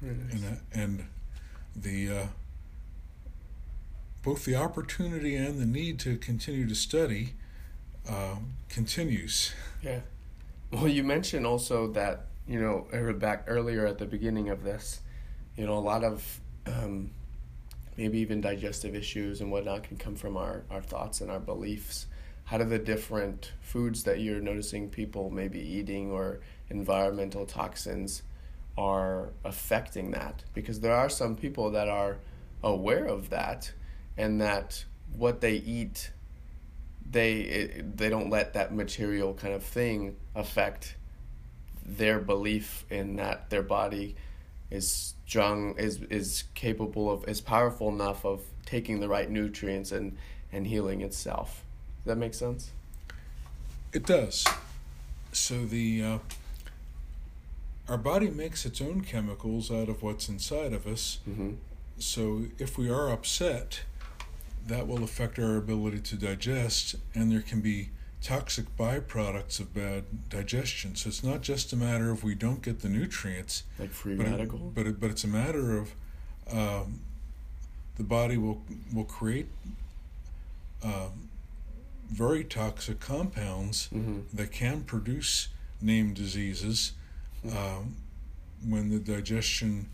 [0.02, 0.34] Nice.
[0.34, 1.06] And, uh, and
[1.76, 2.26] the uh,
[4.26, 7.36] both the opportunity and the need to continue to study
[8.10, 8.36] uh,
[8.70, 9.54] continues.
[9.84, 10.00] Yeah.
[10.72, 15.02] Well, you mentioned also that you know back earlier at the beginning of this,
[15.56, 17.12] you know, a lot of um,
[17.98, 22.08] maybe even digestive issues and whatnot can come from our, our thoughts and our beliefs.
[22.46, 28.24] How do the different foods that you're noticing people maybe eating or environmental toxins
[28.76, 30.44] are affecting that?
[30.56, 32.18] Because there are some people that are
[32.64, 33.72] aware of that
[34.18, 34.84] and that
[35.16, 36.12] what they eat
[37.10, 40.96] they it, they don't let that material kind of thing affect
[41.86, 44.16] their belief in that their body
[44.72, 50.18] is strong is is capable of is powerful enough of taking the right nutrients and
[50.52, 51.64] and healing itself.
[52.04, 52.72] Does that make sense?
[53.94, 54.46] It does.
[55.32, 56.18] So the uh,
[57.88, 61.20] our body makes its own chemicals out of what's inside of us.
[61.30, 61.54] Mm-hmm.
[62.00, 63.82] So if we are upset,
[64.68, 67.90] that will affect our ability to digest, and there can be
[68.22, 70.96] toxic byproducts of bad digestion.
[70.96, 74.26] So it's not just a matter of we don't get the nutrients, like free but
[74.26, 75.94] radicals, it, but it, but it's a matter of
[76.52, 77.02] um,
[77.98, 78.62] the body will
[78.94, 79.48] will create
[80.84, 81.10] uh,
[82.12, 84.22] very toxic compounds mm-hmm.
[84.34, 85.50] that can produce
[85.82, 86.94] named diseases
[87.52, 87.80] uh,
[88.68, 89.88] when the digestion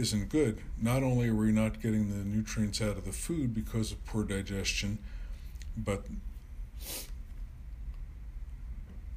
[0.00, 0.58] isn't good.
[0.80, 4.24] Not only are we not getting the nutrients out of the food because of poor
[4.24, 4.98] digestion,
[5.76, 6.04] but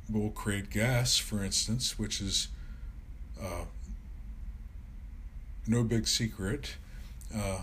[0.09, 2.49] we'll create gas, for instance, which is
[3.41, 3.63] uh,
[5.65, 6.75] no big secret,
[7.33, 7.61] uh,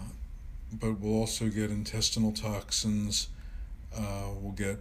[0.72, 3.28] but we'll also get intestinal toxins.
[3.94, 4.80] Uh, we'll get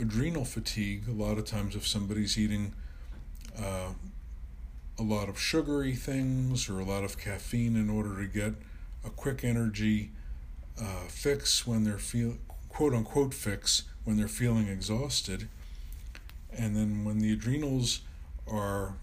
[0.00, 1.04] adrenal fatigue.
[1.08, 2.72] A lot of times, if somebody's eating
[3.56, 3.90] uh,
[4.98, 8.54] a lot of sugary things or a lot of caffeine in order to get
[9.04, 10.10] a quick energy
[10.80, 12.36] uh, fix when they're feel
[12.68, 15.48] quote unquote fix when they're feeling exhausted
[16.52, 18.00] and then when the adrenals
[18.50, 18.94] are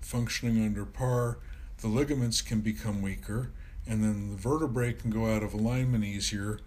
[0.00, 1.38] functioning under par,
[1.80, 3.50] the ligaments can become weaker,
[3.86, 6.58] and then the vertebrae can go out of alignment easier.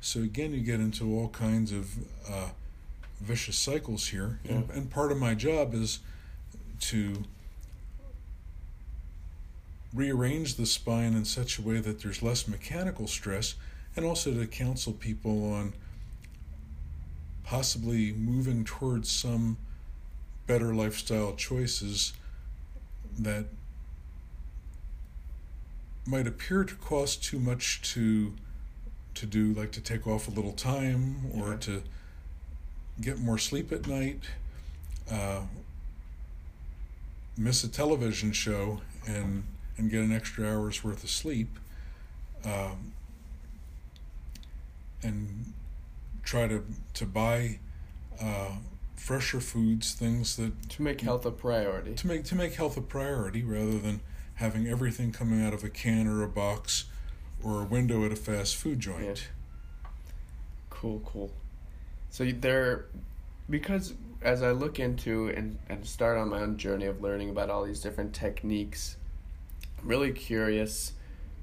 [0.00, 1.90] So again, you get into all kinds of
[2.30, 2.50] uh,
[3.20, 4.38] vicious cycles here.
[4.44, 4.52] Yeah.
[4.52, 6.00] And, and part of my job is
[6.80, 7.24] to
[9.94, 13.54] rearrange the spine in such a way that there's less mechanical stress,
[13.96, 15.72] and also to counsel people on
[17.44, 19.56] possibly moving towards some
[20.46, 22.12] better lifestyle choices
[23.18, 23.46] that
[26.06, 28.34] might appear to cost too much to
[29.14, 31.56] to do like to take off a little time or yeah.
[31.56, 31.82] to
[33.00, 34.20] get more sleep at night
[35.10, 35.40] uh,
[37.36, 39.44] miss a television show and
[39.76, 41.58] and get an extra hour's worth of sleep
[42.44, 42.92] um,
[45.02, 45.52] and
[46.22, 46.64] try to
[46.94, 47.58] to buy
[48.20, 48.52] uh,
[48.96, 51.94] fresher foods, things that to make health a priority.
[51.94, 54.00] To make to make health a priority rather than
[54.36, 56.84] having everything coming out of a can or a box
[57.42, 59.04] or a window at a fast food joint.
[59.04, 59.88] Yeah.
[60.70, 61.30] Cool, cool.
[62.10, 62.86] So there,
[63.48, 67.50] because as I look into and, and start on my own journey of learning about
[67.50, 68.96] all these different techniques,
[69.84, 70.92] really curious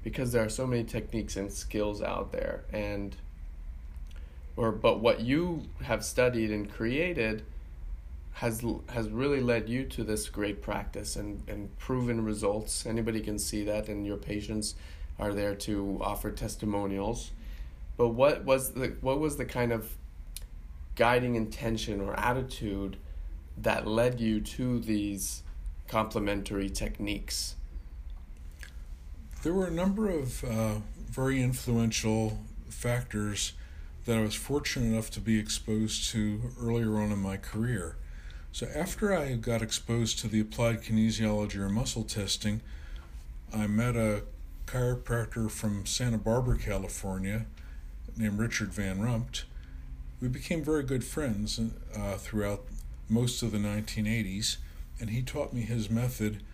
[0.02, 3.16] because there are so many techniques and skills out there and
[4.56, 7.44] or but what you have studied and created
[8.34, 12.86] has has really led you to this great practice and, and proven results.
[12.86, 14.74] Anybody can see that, and your patients
[15.18, 17.30] are there to offer testimonials.
[17.96, 19.96] But what was the what was the kind of
[20.96, 22.96] guiding intention or attitude
[23.56, 25.42] that led you to these
[25.88, 27.56] complementary techniques?
[29.42, 30.74] There were a number of uh,
[31.10, 32.38] very influential
[32.68, 33.54] factors
[34.04, 37.96] that I was fortunate enough to be exposed to earlier on in my career.
[38.52, 42.60] So, after I got exposed to the applied kinesiology or muscle testing,
[43.52, 44.22] I met a
[44.66, 47.46] chiropractor from Santa Barbara, California,
[48.16, 49.42] named Richard Van Rumpt.
[50.20, 51.58] We became very good friends
[51.96, 52.62] uh, throughout
[53.08, 54.58] most of the 1980s,
[55.00, 56.44] and he taught me his method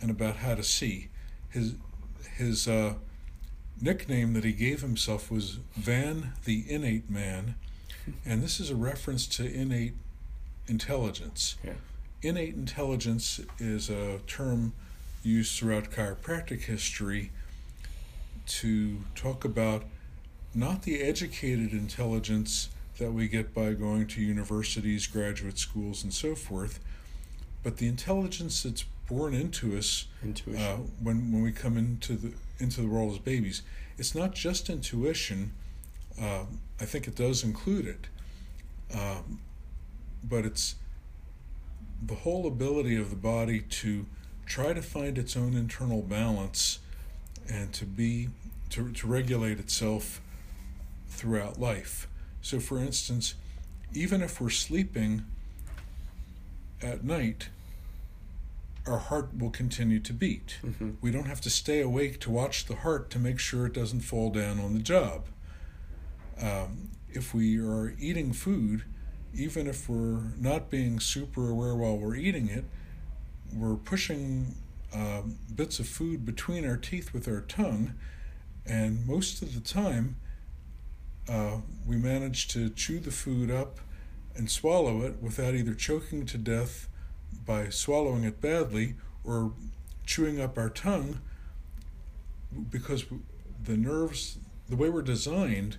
[0.00, 1.08] and about how to see.
[1.48, 1.74] His
[2.36, 2.94] his uh,
[3.80, 7.56] nickname that he gave himself was Van the Innate Man,
[8.24, 9.94] and this is a reference to innate
[10.66, 11.56] intelligence.
[11.64, 11.74] Yeah.
[12.22, 14.72] Innate intelligence is a term
[15.22, 17.30] used throughout chiropractic history
[18.46, 19.84] to talk about
[20.54, 22.68] not the educated intelligence
[22.98, 26.78] that we get by going to universities, graduate schools, and so forth,
[27.62, 32.80] but the intelligence that's born into us uh, when when we come into the into
[32.80, 33.62] the world as babies.
[33.98, 35.52] It's not just intuition.
[36.20, 36.44] Uh,
[36.80, 38.06] I think it does include it,
[38.94, 39.40] um,
[40.24, 40.76] but it's
[42.04, 44.06] the whole ability of the body to
[44.46, 46.78] try to find its own internal balance
[47.48, 48.28] and to be
[48.70, 50.22] to, to regulate itself
[51.06, 52.08] throughout life.
[52.40, 53.34] So for instance,
[53.92, 55.24] even if we're sleeping
[56.80, 57.48] at night,
[58.86, 60.56] our heart will continue to beat.
[60.64, 60.92] Mm-hmm.
[61.00, 64.00] We don't have to stay awake to watch the heart to make sure it doesn't
[64.00, 65.26] fall down on the job.
[66.40, 68.84] Um, if we are eating food,
[69.34, 72.64] even if we're not being super aware while we're eating it,
[73.54, 74.56] we're pushing
[74.94, 75.22] uh,
[75.54, 77.94] bits of food between our teeth with our tongue,
[78.66, 80.16] and most of the time,
[81.28, 83.78] uh, we manage to chew the food up
[84.34, 86.88] and swallow it without either choking to death
[87.44, 89.52] by swallowing it badly or
[90.06, 91.20] chewing up our tongue
[92.70, 93.04] because
[93.64, 94.38] the nerves,
[94.68, 95.76] the way we're designed,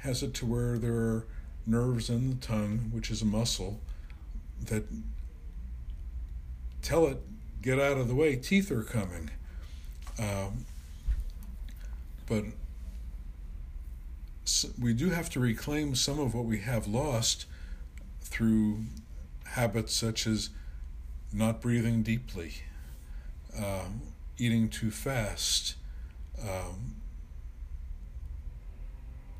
[0.00, 1.26] has it to where there are
[1.66, 3.80] nerves in the tongue, which is a muscle,
[4.66, 4.84] that
[6.82, 7.18] tell it,
[7.60, 9.30] get out of the way, teeth are coming.
[10.18, 10.66] Um,
[12.26, 12.44] but
[14.80, 17.46] we do have to reclaim some of what we have lost
[18.20, 18.84] through
[19.44, 20.50] habits such as
[21.32, 22.52] not breathing deeply,
[23.58, 23.86] uh,
[24.38, 25.76] eating too fast,
[26.42, 26.96] um,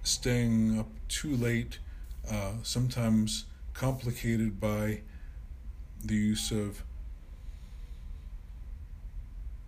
[0.03, 1.79] staying up too late,
[2.31, 5.01] uh, sometimes complicated by
[6.05, 6.83] the use of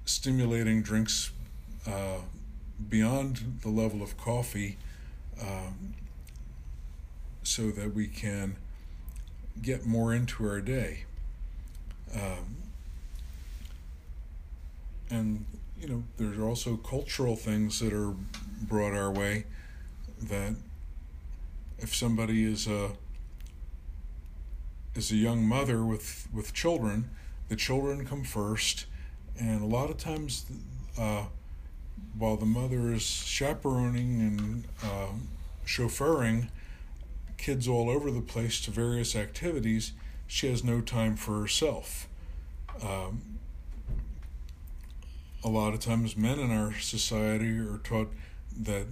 [0.05, 1.31] stimulating drinks
[1.87, 2.19] uh,
[2.89, 4.77] beyond the level of coffee
[5.41, 5.95] um,
[7.43, 8.57] so that we can
[9.63, 11.05] get more into our day.
[12.15, 12.57] Um,
[15.11, 15.45] and
[15.81, 18.15] you know, there's also cultural things that are
[18.63, 19.45] brought our way
[20.23, 20.55] that
[21.79, 22.93] if somebody is a
[24.95, 27.11] is a young mother with with children,
[27.49, 28.87] the children come first,
[29.39, 30.47] and a lot of times,
[30.99, 31.25] uh,
[32.17, 35.13] while the mother is chaperoning and uh,
[35.67, 36.49] chauffeuring
[37.37, 39.93] kids all over the place to various activities,
[40.27, 42.09] she has no time for herself.
[42.83, 43.39] Um,
[45.43, 48.11] a lot of times, men in our society are taught
[48.59, 48.87] that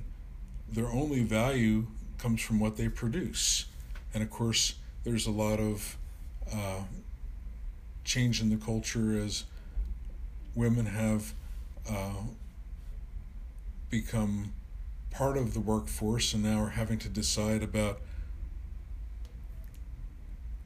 [0.71, 1.87] their only value
[2.19, 3.67] comes from what they produce.
[4.15, 4.75] And of course,
[5.05, 5.97] there's a lot of
[6.53, 6.83] uh,
[8.05, 9.45] change in the culture as
[10.55, 11.33] women have
[11.89, 12.23] uh,
[13.91, 14.53] become
[15.11, 18.01] part of the workforce and now are having to decide about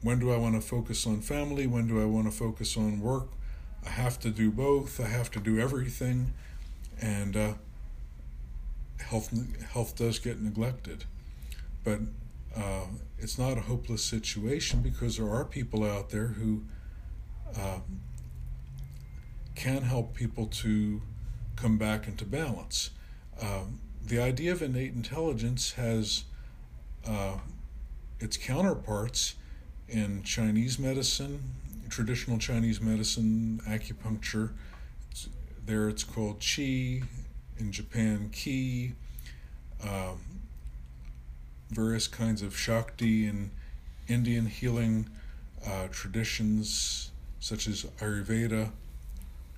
[0.07, 1.67] when do I want to focus on family?
[1.67, 3.27] When do I want to focus on work?
[3.85, 5.01] I have to do both.
[5.01, 6.31] I have to do everything,
[7.01, 7.53] and uh,
[9.01, 9.33] health
[9.73, 11.03] health does get neglected.
[11.83, 11.99] But
[12.55, 12.85] uh,
[13.19, 16.63] it's not a hopeless situation because there are people out there who
[17.57, 17.79] uh,
[19.55, 21.01] can help people to
[21.57, 22.91] come back into balance.
[23.41, 26.23] Um, the idea of innate intelligence has
[27.05, 27.39] uh,
[28.21, 29.35] its counterparts
[29.89, 31.41] in Chinese medicine,
[31.89, 34.51] traditional Chinese medicine, acupuncture.
[35.11, 35.29] It's,
[35.65, 37.03] there it's called qi,
[37.59, 38.93] in Japan, ki,
[39.83, 40.19] um,
[41.69, 43.51] various kinds of Shakti and
[44.07, 45.09] Indian healing
[45.65, 48.71] uh, traditions, such as Ayurveda.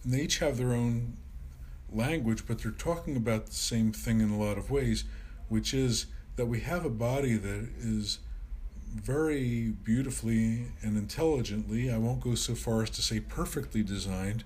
[0.03, 1.17] And they each have their own
[1.91, 5.03] language, but they're talking about the same thing in a lot of ways,
[5.49, 6.05] which is
[6.35, 8.19] that we have a body that is
[8.89, 14.43] very beautifully and intelligently, I won't go so far as to say perfectly designed,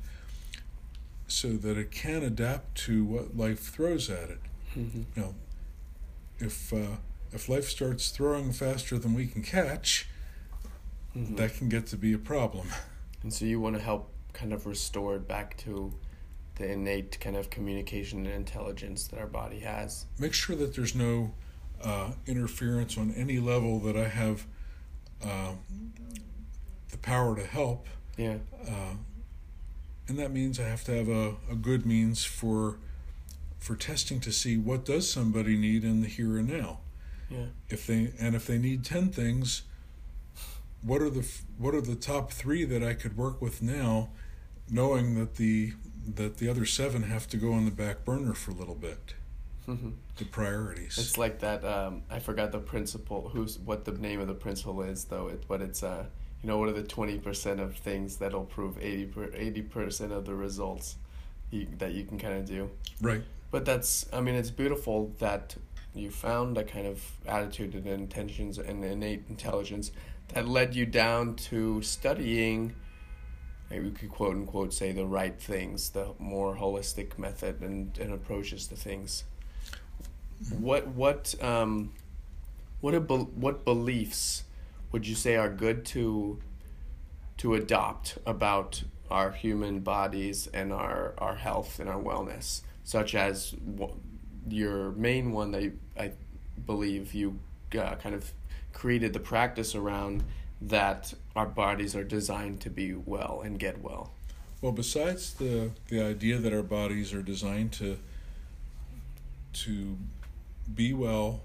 [1.27, 4.39] so that it can adapt to what life throws at it.
[4.77, 5.03] Mm-hmm.
[5.15, 5.35] You know,
[6.39, 6.97] if uh,
[7.31, 10.07] if life starts throwing faster than we can catch,
[11.15, 11.35] mm-hmm.
[11.35, 12.67] that can get to be a problem.
[13.23, 15.93] And so you want to help kind of restore it back to
[16.55, 20.05] the innate kind of communication and intelligence that our body has.
[20.19, 21.33] Make sure that there's no
[21.83, 24.45] uh, interference on any level that I have
[25.23, 25.53] uh,
[26.89, 27.87] the power to help.
[28.17, 28.37] Yeah.
[28.67, 28.95] Uh,
[30.07, 32.77] and that means I have to have a, a good means for
[33.59, 36.79] for testing to see what does somebody need in the here and now.
[37.29, 37.45] Yeah.
[37.69, 39.63] If they and if they need ten things,
[40.81, 41.25] what are the
[41.57, 44.09] what are the top three that I could work with now,
[44.69, 45.73] knowing that the
[46.15, 49.13] that the other seven have to go on the back burner for a little bit.
[50.17, 50.97] The priorities.
[50.97, 51.63] It's like that.
[51.65, 53.29] Um, I forgot the principle.
[53.33, 55.27] Who's what the name of the principle is though.
[55.27, 56.05] It, but it's uh,
[56.41, 60.11] you know, what are the twenty percent of things that'll prove 80 per eighty percent
[60.11, 60.97] of the results
[61.51, 62.69] you, that you can kind of do.
[63.01, 63.23] Right.
[63.51, 64.05] But that's.
[64.13, 65.55] I mean, it's beautiful that
[65.95, 69.91] you found a kind of attitude and intentions and innate intelligence
[70.29, 72.73] that led you down to studying
[73.69, 78.11] maybe we could quote unquote say the right things the more holistic method and, and
[78.11, 79.23] approaches to things
[80.51, 81.91] what what um
[82.81, 84.43] what a what beliefs
[84.91, 86.39] would you say are good to
[87.37, 93.55] to adopt about our human bodies and our our health and our wellness such as
[94.49, 96.11] your main one that you, I
[96.65, 97.39] believe you
[97.77, 98.31] uh, kind of
[98.73, 100.23] created the practice around
[100.61, 104.11] that our bodies are designed to be well and get well.
[104.61, 107.97] Well, besides the the idea that our bodies are designed to
[109.53, 109.97] to
[110.73, 111.41] be well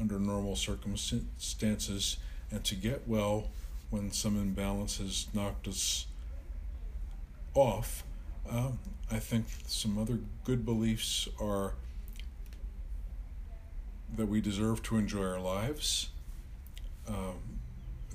[0.00, 2.18] under normal circumstances
[2.50, 3.50] and to get well
[3.90, 6.06] when some imbalance has knocked us
[7.54, 8.04] off,
[8.50, 8.70] uh,
[9.10, 11.74] I think some other good beliefs are
[14.16, 16.10] that we deserve to enjoy our lives,
[17.08, 17.38] um,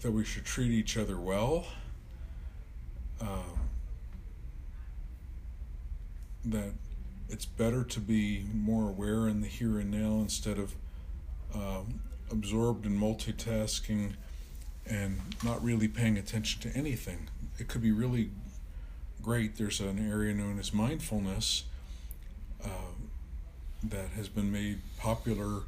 [0.02, 1.66] that we should treat each other well,
[3.20, 3.70] um,
[6.46, 6.72] that
[7.32, 10.76] it's better to be more aware in the here and now instead of
[11.56, 14.14] um, absorbed in multitasking
[14.86, 17.30] and not really paying attention to anything.
[17.58, 18.32] It could be really
[19.22, 19.56] great.
[19.56, 21.64] There's an area known as mindfulness
[22.64, 22.68] uh,
[23.84, 25.64] that has been made popular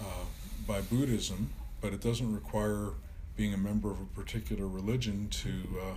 [0.00, 0.24] uh,
[0.66, 2.92] by Buddhism, but it doesn't require
[3.36, 5.94] being a member of a particular religion to uh,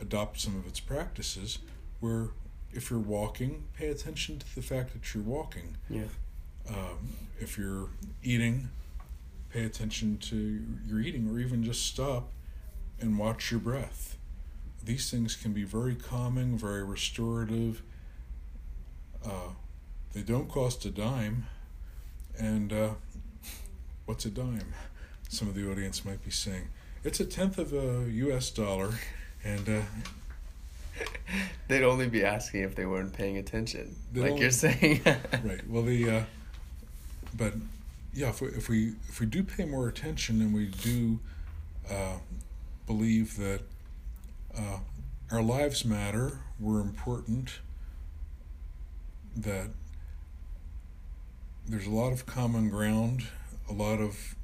[0.00, 1.58] adopt some of its practices.
[2.00, 2.30] Where
[2.72, 5.76] if you're walking, pay attention to the fact that you're walking.
[5.88, 6.04] Yeah.
[6.68, 7.88] Um, if you're
[8.22, 8.68] eating,
[9.50, 12.30] pay attention to your eating, or even just stop
[13.00, 14.16] and watch your breath.
[14.84, 17.82] These things can be very calming, very restorative.
[19.24, 19.52] Uh,
[20.12, 21.46] they don't cost a dime,
[22.38, 22.90] and uh,
[24.06, 24.74] what's a dime?
[25.28, 26.68] Some of the audience might be saying
[27.04, 28.50] it's a tenth of a U.S.
[28.50, 28.94] dollar,
[29.44, 29.82] and uh,
[31.68, 35.00] they'd only be asking if they weren't paying attention, like only, you're saying.
[35.44, 35.60] right.
[35.68, 36.22] Well, the uh,
[37.36, 37.54] but
[38.12, 41.20] yeah, if we, if we if we do pay more attention and we do
[41.90, 42.18] uh,
[42.86, 43.60] believe that
[44.56, 44.78] uh,
[45.30, 47.60] our lives matter, we're important,
[49.36, 49.68] that
[51.68, 53.28] there's a lot of common ground,
[53.68, 54.34] a lot of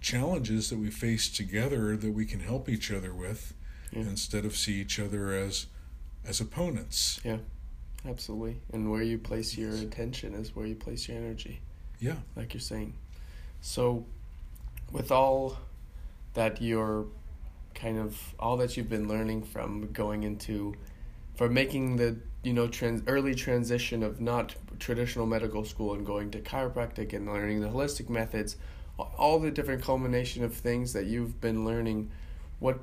[0.00, 3.54] challenges that we face together that we can help each other with
[3.90, 4.00] yeah.
[4.00, 5.66] instead of see each other as
[6.26, 7.20] as opponents.
[7.24, 7.38] Yeah.
[8.08, 8.60] Absolutely.
[8.72, 11.60] And where you place your attention is where you place your energy.
[11.98, 12.16] Yeah.
[12.36, 12.94] Like you're saying.
[13.60, 14.04] So
[14.92, 15.58] with all
[16.34, 17.06] that you're
[17.74, 20.74] kind of all that you've been learning from going into
[21.34, 26.30] for making the you know trans early transition of not traditional medical school and going
[26.30, 28.56] to chiropractic and learning the holistic methods
[28.98, 32.10] all the different culmination of things that you've been learning
[32.60, 32.78] what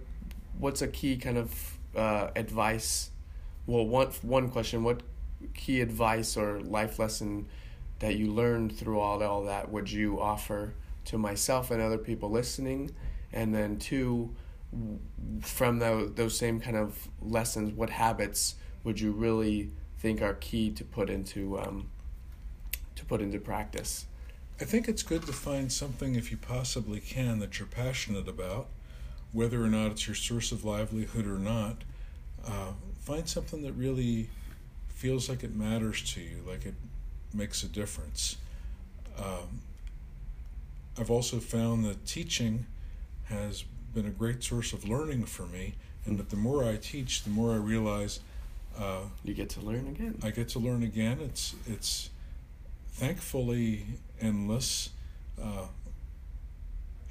[0.59, 3.09] what's a key kind of uh, advice
[3.65, 5.01] well one one question what
[5.53, 7.45] key advice or life lesson
[7.99, 10.73] that you learned through all, all that would you offer
[11.05, 12.89] to myself and other people listening
[13.31, 14.33] and then two
[15.41, 20.71] from the, those same kind of lessons what habits would you really think are key
[20.71, 21.89] to put into um,
[22.95, 24.05] to put into practice
[24.61, 28.67] I think it's good to find something, if you possibly can, that you're passionate about,
[29.31, 31.83] whether or not it's your source of livelihood or not.
[32.45, 32.73] Uh,
[33.03, 34.29] find something that really
[34.89, 36.75] feels like it matters to you, like it
[37.33, 38.37] makes a difference.
[39.17, 39.61] Um,
[40.97, 42.65] I've also found that teaching
[43.25, 45.75] has been a great source of learning for me,
[46.05, 48.19] and that the more I teach, the more I realize
[48.77, 50.19] uh, you get to learn again.
[50.23, 51.19] I get to learn again.
[51.21, 52.09] It's it's
[52.93, 53.85] thankfully
[54.21, 54.89] endless,
[55.41, 55.67] uh,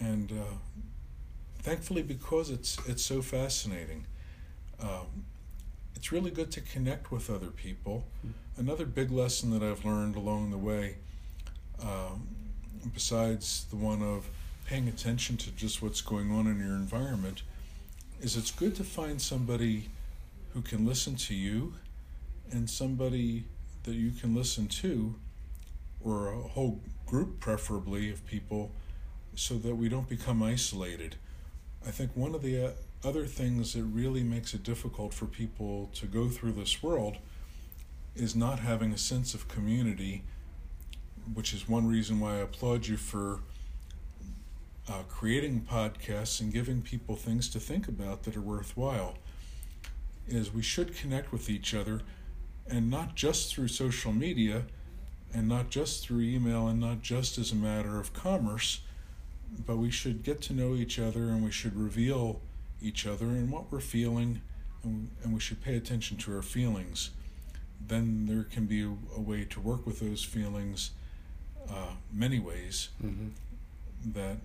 [0.00, 0.54] and uh,
[1.58, 4.06] thankfully because it's it's so fascinating.
[4.80, 5.24] Um,
[6.02, 8.02] it's really good to connect with other people.
[8.56, 10.96] Another big lesson that I've learned along the way,
[11.80, 12.26] um,
[12.92, 14.28] besides the one of
[14.66, 17.42] paying attention to just what's going on in your environment,
[18.20, 19.90] is it's good to find somebody
[20.54, 21.74] who can listen to you
[22.50, 23.44] and somebody
[23.84, 25.14] that you can listen to,
[26.00, 28.72] or a whole group, preferably, of people,
[29.36, 31.14] so that we don't become isolated.
[31.86, 32.70] I think one of the uh,
[33.04, 37.16] other things that really makes it difficult for people to go through this world
[38.14, 40.22] is not having a sense of community,
[41.34, 43.40] which is one reason why I applaud you for
[44.88, 49.16] uh, creating podcasts and giving people things to think about that are worthwhile.
[50.28, 52.02] Is we should connect with each other
[52.68, 54.64] and not just through social media
[55.34, 58.80] and not just through email and not just as a matter of commerce,
[59.66, 62.40] but we should get to know each other and we should reveal
[62.82, 64.40] each other and what we're feeling
[64.82, 67.10] and, and we should pay attention to our feelings.
[67.86, 70.90] Then there can be a, a way to work with those feelings
[71.70, 73.28] uh, many ways Mm-hmm.
[74.12, 74.36] that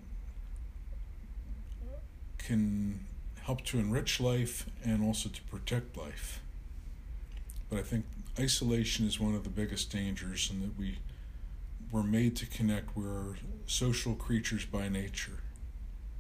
[2.38, 3.00] can
[3.42, 6.40] help to enrich life and also to protect life.
[7.70, 8.06] But I think
[8.40, 11.00] isolation is one of the biggest dangers, and that we
[11.92, 12.96] we're made to connect.
[12.96, 13.36] We're
[13.66, 15.40] social creatures by nature.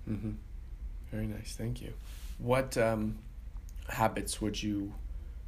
[0.09, 0.32] Mm-hmm.
[1.11, 1.55] Very nice.
[1.55, 1.93] Thank you.
[2.37, 3.17] What um,
[3.89, 4.93] habits would you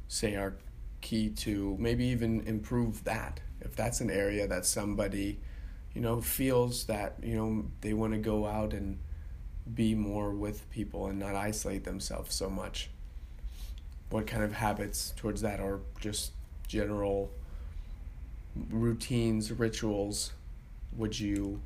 [0.08, 0.54] say are
[1.00, 3.40] key to maybe even improve that?
[3.60, 5.38] If that's an area that somebody,
[5.94, 8.98] you know, feels that, you know, they want to go out and
[9.74, 12.90] be more with people and not isolate themselves so much.
[14.08, 16.32] What kind of habits towards that or just
[16.66, 17.30] general
[18.70, 20.32] routines, rituals
[20.96, 21.60] would you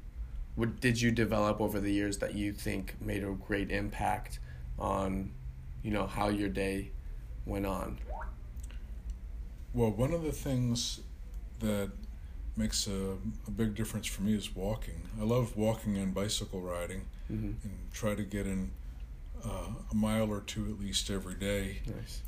[0.57, 4.39] what did you develop over the years that you think made a great impact
[4.79, 5.33] on
[5.83, 6.91] you know how your day
[7.47, 7.99] went on
[9.73, 11.01] Well, one of the things
[11.61, 11.91] that
[12.57, 15.03] makes a, a big difference for me is walking.
[15.21, 17.47] I love walking and bicycle riding mm-hmm.
[17.63, 18.71] and try to get in
[19.45, 22.23] uh, a mile or two at least every day nice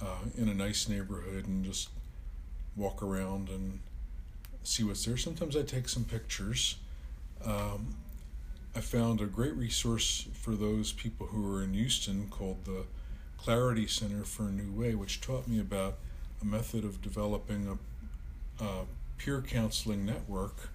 [0.00, 1.90] uh, in a nice neighborhood and just
[2.76, 3.80] walk around and
[4.62, 5.16] see what's there.
[5.16, 6.76] Sometimes I take some pictures.
[7.44, 7.96] Um,
[8.74, 12.84] I found a great resource for those people who are in Houston called the
[13.38, 15.96] Clarity Center for a New Way, which taught me about
[16.42, 17.78] a method of developing
[18.60, 18.84] a, a
[19.18, 20.70] peer counseling network.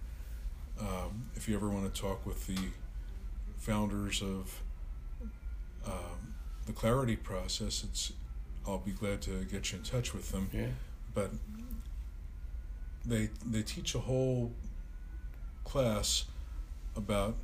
[0.80, 2.58] Um, if you ever want to talk with the
[3.58, 4.62] founders of
[5.86, 6.34] um,
[6.66, 8.14] the Clarity process, it's
[8.68, 10.50] I'll be glad to get you in touch with them.
[10.54, 10.68] yeah
[11.14, 11.32] But
[13.06, 14.54] they they teach a whole
[15.64, 16.26] class
[16.96, 17.36] about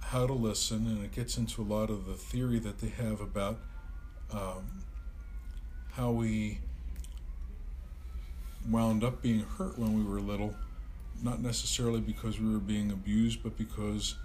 [0.00, 3.20] how to listen, and it gets into a lot of the theory that they have
[3.20, 3.58] about
[4.32, 4.84] um,
[5.92, 6.58] how we
[8.68, 10.54] wound up being hurt when we were little,
[11.22, 14.16] not necessarily because we were being abused, but because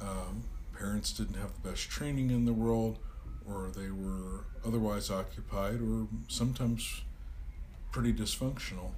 [0.00, 0.44] um,
[0.76, 2.98] parents didn't have the best training in the world,
[3.46, 7.02] or they were otherwise occupied, or sometimes
[7.90, 8.90] pretty dysfunctional,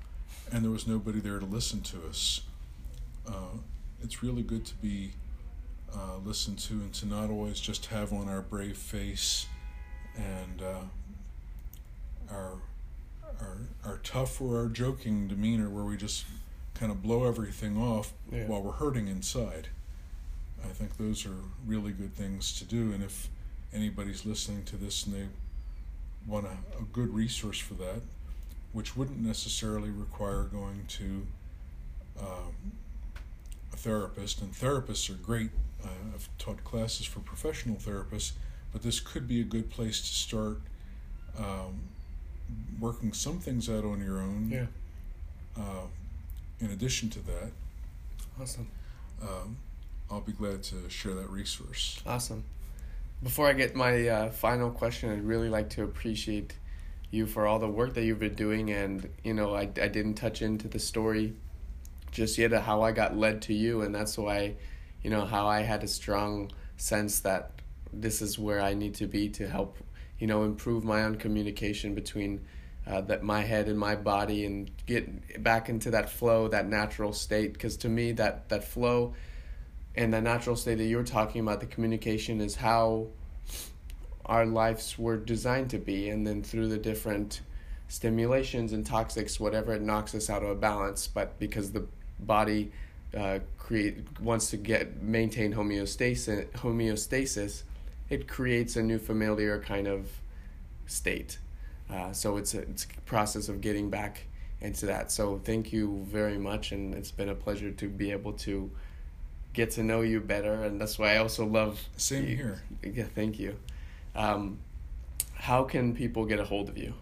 [0.52, 2.42] and there was nobody there to listen to us.
[3.26, 3.58] Uh,
[4.04, 5.12] it's really good to be
[5.92, 9.46] uh, listened to and to not always just have on our brave face
[10.16, 10.80] and uh,
[12.30, 12.52] our,
[13.40, 16.24] our our tough or our joking demeanor where we just
[16.74, 18.46] kind of blow everything off Yeah.
[18.46, 19.68] while we're hurting inside.
[20.64, 21.36] I think those are
[21.66, 23.28] really good things to do, and if
[23.72, 25.26] anybody's listening to this and they
[26.26, 28.00] want a, a good resource for that,
[28.72, 31.26] which wouldn't necessarily require going to
[32.18, 32.54] um,
[33.74, 35.50] a therapist, and therapists are great.
[35.82, 38.32] Uh, I've taught classes for professional therapists,
[38.72, 40.60] but this could be a good place to start
[41.38, 41.80] um,
[42.80, 44.48] working some things out on your own.
[44.50, 44.66] yeah
[45.56, 45.86] Uh,
[46.60, 47.50] in addition to that,
[48.40, 48.68] awesome
[49.22, 49.56] um,
[50.10, 52.00] I'll be glad to share that resource.
[52.06, 52.44] awesome
[53.22, 56.54] before i get my uh, final question i'd really like to appreciate
[57.10, 60.14] you for all the work that you've been doing and you know i, I didn't
[60.14, 61.32] touch into the story
[62.14, 64.54] just yet how i got led to you and that's why
[65.02, 67.50] you know how i had a strong sense that
[67.92, 69.76] this is where i need to be to help
[70.18, 72.40] you know improve my own communication between
[72.86, 77.12] uh, that my head and my body and get back into that flow that natural
[77.12, 77.52] state.
[77.52, 79.14] Because to me that that flow
[79.94, 83.08] and the natural state that you were talking about the communication is how
[84.26, 86.08] our lives were designed to be.
[86.10, 87.40] And then through the different
[87.88, 91.06] stimulations and toxics whatever it knocks us out of a balance.
[91.06, 91.86] But because the
[92.20, 92.72] body
[93.16, 97.62] uh, create wants to get maintain homeostasis homeostasis
[98.10, 100.08] it creates a new familiar kind of
[100.86, 101.38] state
[101.90, 104.24] Uh, so it's a, it's a process of getting back
[104.60, 105.12] into that.
[105.12, 108.70] So thank you very much, and it's been a pleasure to be able to
[109.52, 111.80] get to know you better, and that's why I also love.
[111.96, 112.36] Same you.
[112.36, 112.62] here.
[112.82, 113.56] Yeah, thank you.
[114.14, 114.58] Um,
[115.34, 116.94] how can people get a hold of you?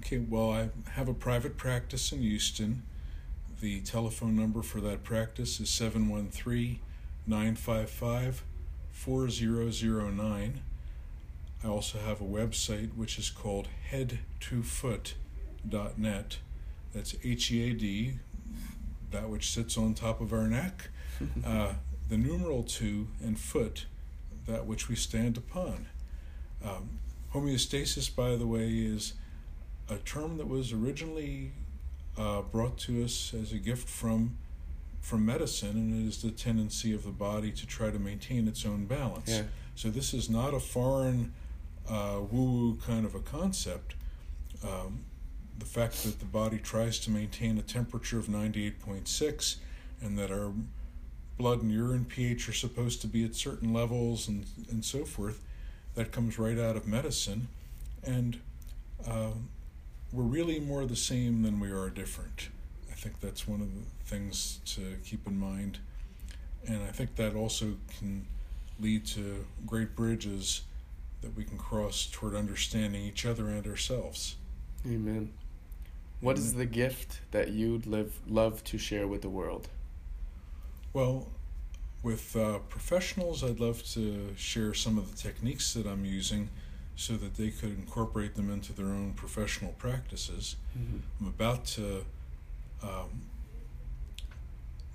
[0.00, 2.82] Okay, well, I have a private practice in Houston.
[3.64, 6.80] The telephone number for that practice is 713
[7.26, 8.44] 955
[8.92, 10.60] 4009.
[11.64, 16.36] I also have a website which is called head2foot.net.
[16.92, 18.18] That's H E A D,
[19.10, 20.90] that which sits on top of our neck,
[21.46, 21.72] uh,
[22.10, 23.86] the numeral two, and foot,
[24.44, 25.86] that which we stand upon.
[26.62, 26.98] Um,
[27.32, 29.14] homeostasis, by the way, is
[29.88, 31.52] a term that was originally
[32.16, 34.36] uh, brought to us as a gift from
[35.00, 38.64] from medicine, and it is the tendency of the body to try to maintain its
[38.64, 39.28] own balance.
[39.28, 39.42] Yeah.
[39.74, 41.34] So this is not a foreign
[41.86, 43.96] uh, woo-woo kind of a concept.
[44.66, 45.00] Um,
[45.58, 49.56] the fact that the body tries to maintain a temperature of 98.6
[50.00, 50.52] and that our
[51.36, 55.42] blood and urine pH are supposed to be at certain levels and, and so forth,
[55.94, 57.48] that comes right out of medicine.
[58.02, 58.40] And
[59.06, 59.32] uh,
[60.14, 62.48] we're really more the same than we are different.
[62.90, 65.78] I think that's one of the things to keep in mind.
[66.66, 68.26] And I think that also can
[68.78, 70.62] lead to great bridges
[71.20, 74.36] that we can cross toward understanding each other and ourselves.
[74.86, 75.32] Amen.
[76.20, 79.68] What is the gift that you'd live, love to share with the world?
[80.92, 81.26] Well,
[82.04, 86.50] with uh, professionals, I'd love to share some of the techniques that I'm using
[86.96, 90.56] so that they could incorporate them into their own professional practices.
[90.78, 90.98] Mm-hmm.
[91.20, 92.04] I'm about to
[92.82, 93.22] um,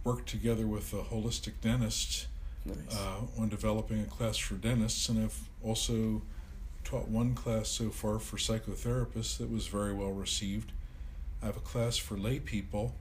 [0.04, 2.28] work together with a holistic dentist
[2.66, 2.78] Nice.
[2.96, 6.22] uh, on developing a class for dentists, and I've also
[6.84, 10.72] taught one class so far for psychotherapists that was very well received.
[11.42, 12.96] I have a class for lay people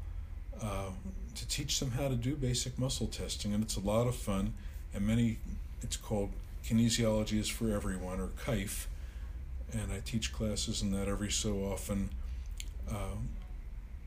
[0.61, 0.91] uh,
[1.35, 4.55] to teach them how to do basic muscle testing, and it's a lot of fun.
[4.95, 5.39] And many,
[5.83, 6.31] it's called
[6.69, 8.89] Kinesiology is for Everyone, or KIFE,
[9.73, 12.11] and I teach classes in that every so often.
[12.91, 13.31] Um,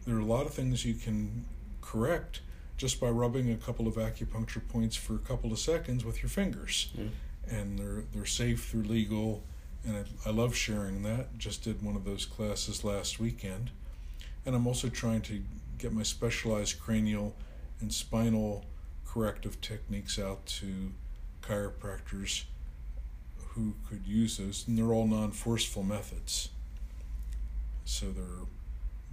[0.05, 1.45] there are a lot of things you can
[1.81, 2.41] correct
[2.77, 6.29] just by rubbing a couple of acupuncture points for a couple of seconds with your
[6.29, 6.91] fingers.
[6.93, 7.05] Yeah.
[7.49, 9.41] And they're they're safe, they're legal,
[9.83, 11.39] and I, I love sharing that.
[11.39, 13.71] Just did one of those classes last weekend.
[14.45, 15.41] And I'm also trying to
[15.79, 17.35] get my specialized cranial
[17.79, 18.65] and spinal
[19.03, 20.91] corrective techniques out to
[21.41, 22.43] chiropractors
[23.55, 26.49] who could use those, and they're all non-forceful methods.
[27.85, 28.45] So they're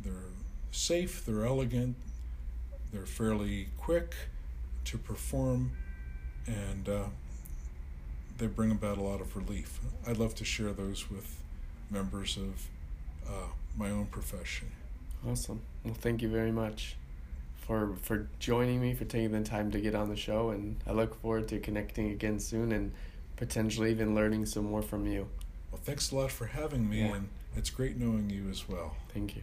[0.04, 0.30] they're
[0.70, 1.96] safe, they're elegant,
[2.92, 4.14] they're fairly quick
[4.84, 5.72] to perform,
[6.46, 7.04] and uh,
[8.38, 9.80] they bring about a lot of relief.
[10.06, 11.42] I'd love to share those with
[11.90, 12.68] members of
[13.28, 14.68] uh, my own profession.
[15.28, 15.60] Awesome.
[15.84, 16.96] Well, thank you very much
[17.56, 20.92] for for joining me, for taking the time to get on the show, and I
[20.92, 22.92] look forward to connecting again soon and
[23.38, 25.28] potentially even learning some more from you.
[25.70, 27.14] Well, thanks a lot for having me, Yeah.
[27.14, 28.96] and it's great knowing you as well.
[29.14, 29.42] Thank you.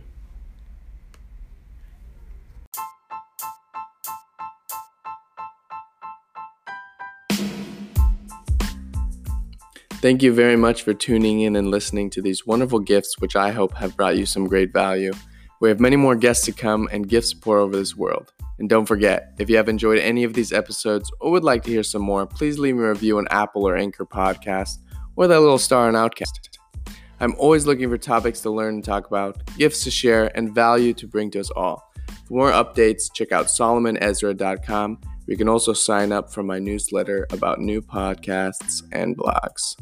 [10.02, 13.52] Thank you very much for tuning in and listening to these wonderful gifts, which I
[13.52, 15.14] hope have brought you some great value.
[15.62, 18.32] We have many more guests to come and gifts to pour over this world.
[18.60, 21.72] And don't forget, if you have enjoyed any of these episodes or would like to
[21.72, 24.78] hear some more, please leave me a review on Apple or Anchor Podcast
[25.16, 26.60] or that little star on Outcast.
[27.20, 30.94] I'm always looking for topics to learn and talk about, gifts to share, and value
[30.94, 31.92] to bring to us all.
[32.28, 35.00] For more updates, check out solomonezra.com.
[35.28, 39.76] You can also sign up for my newsletter about new podcasts and blogs.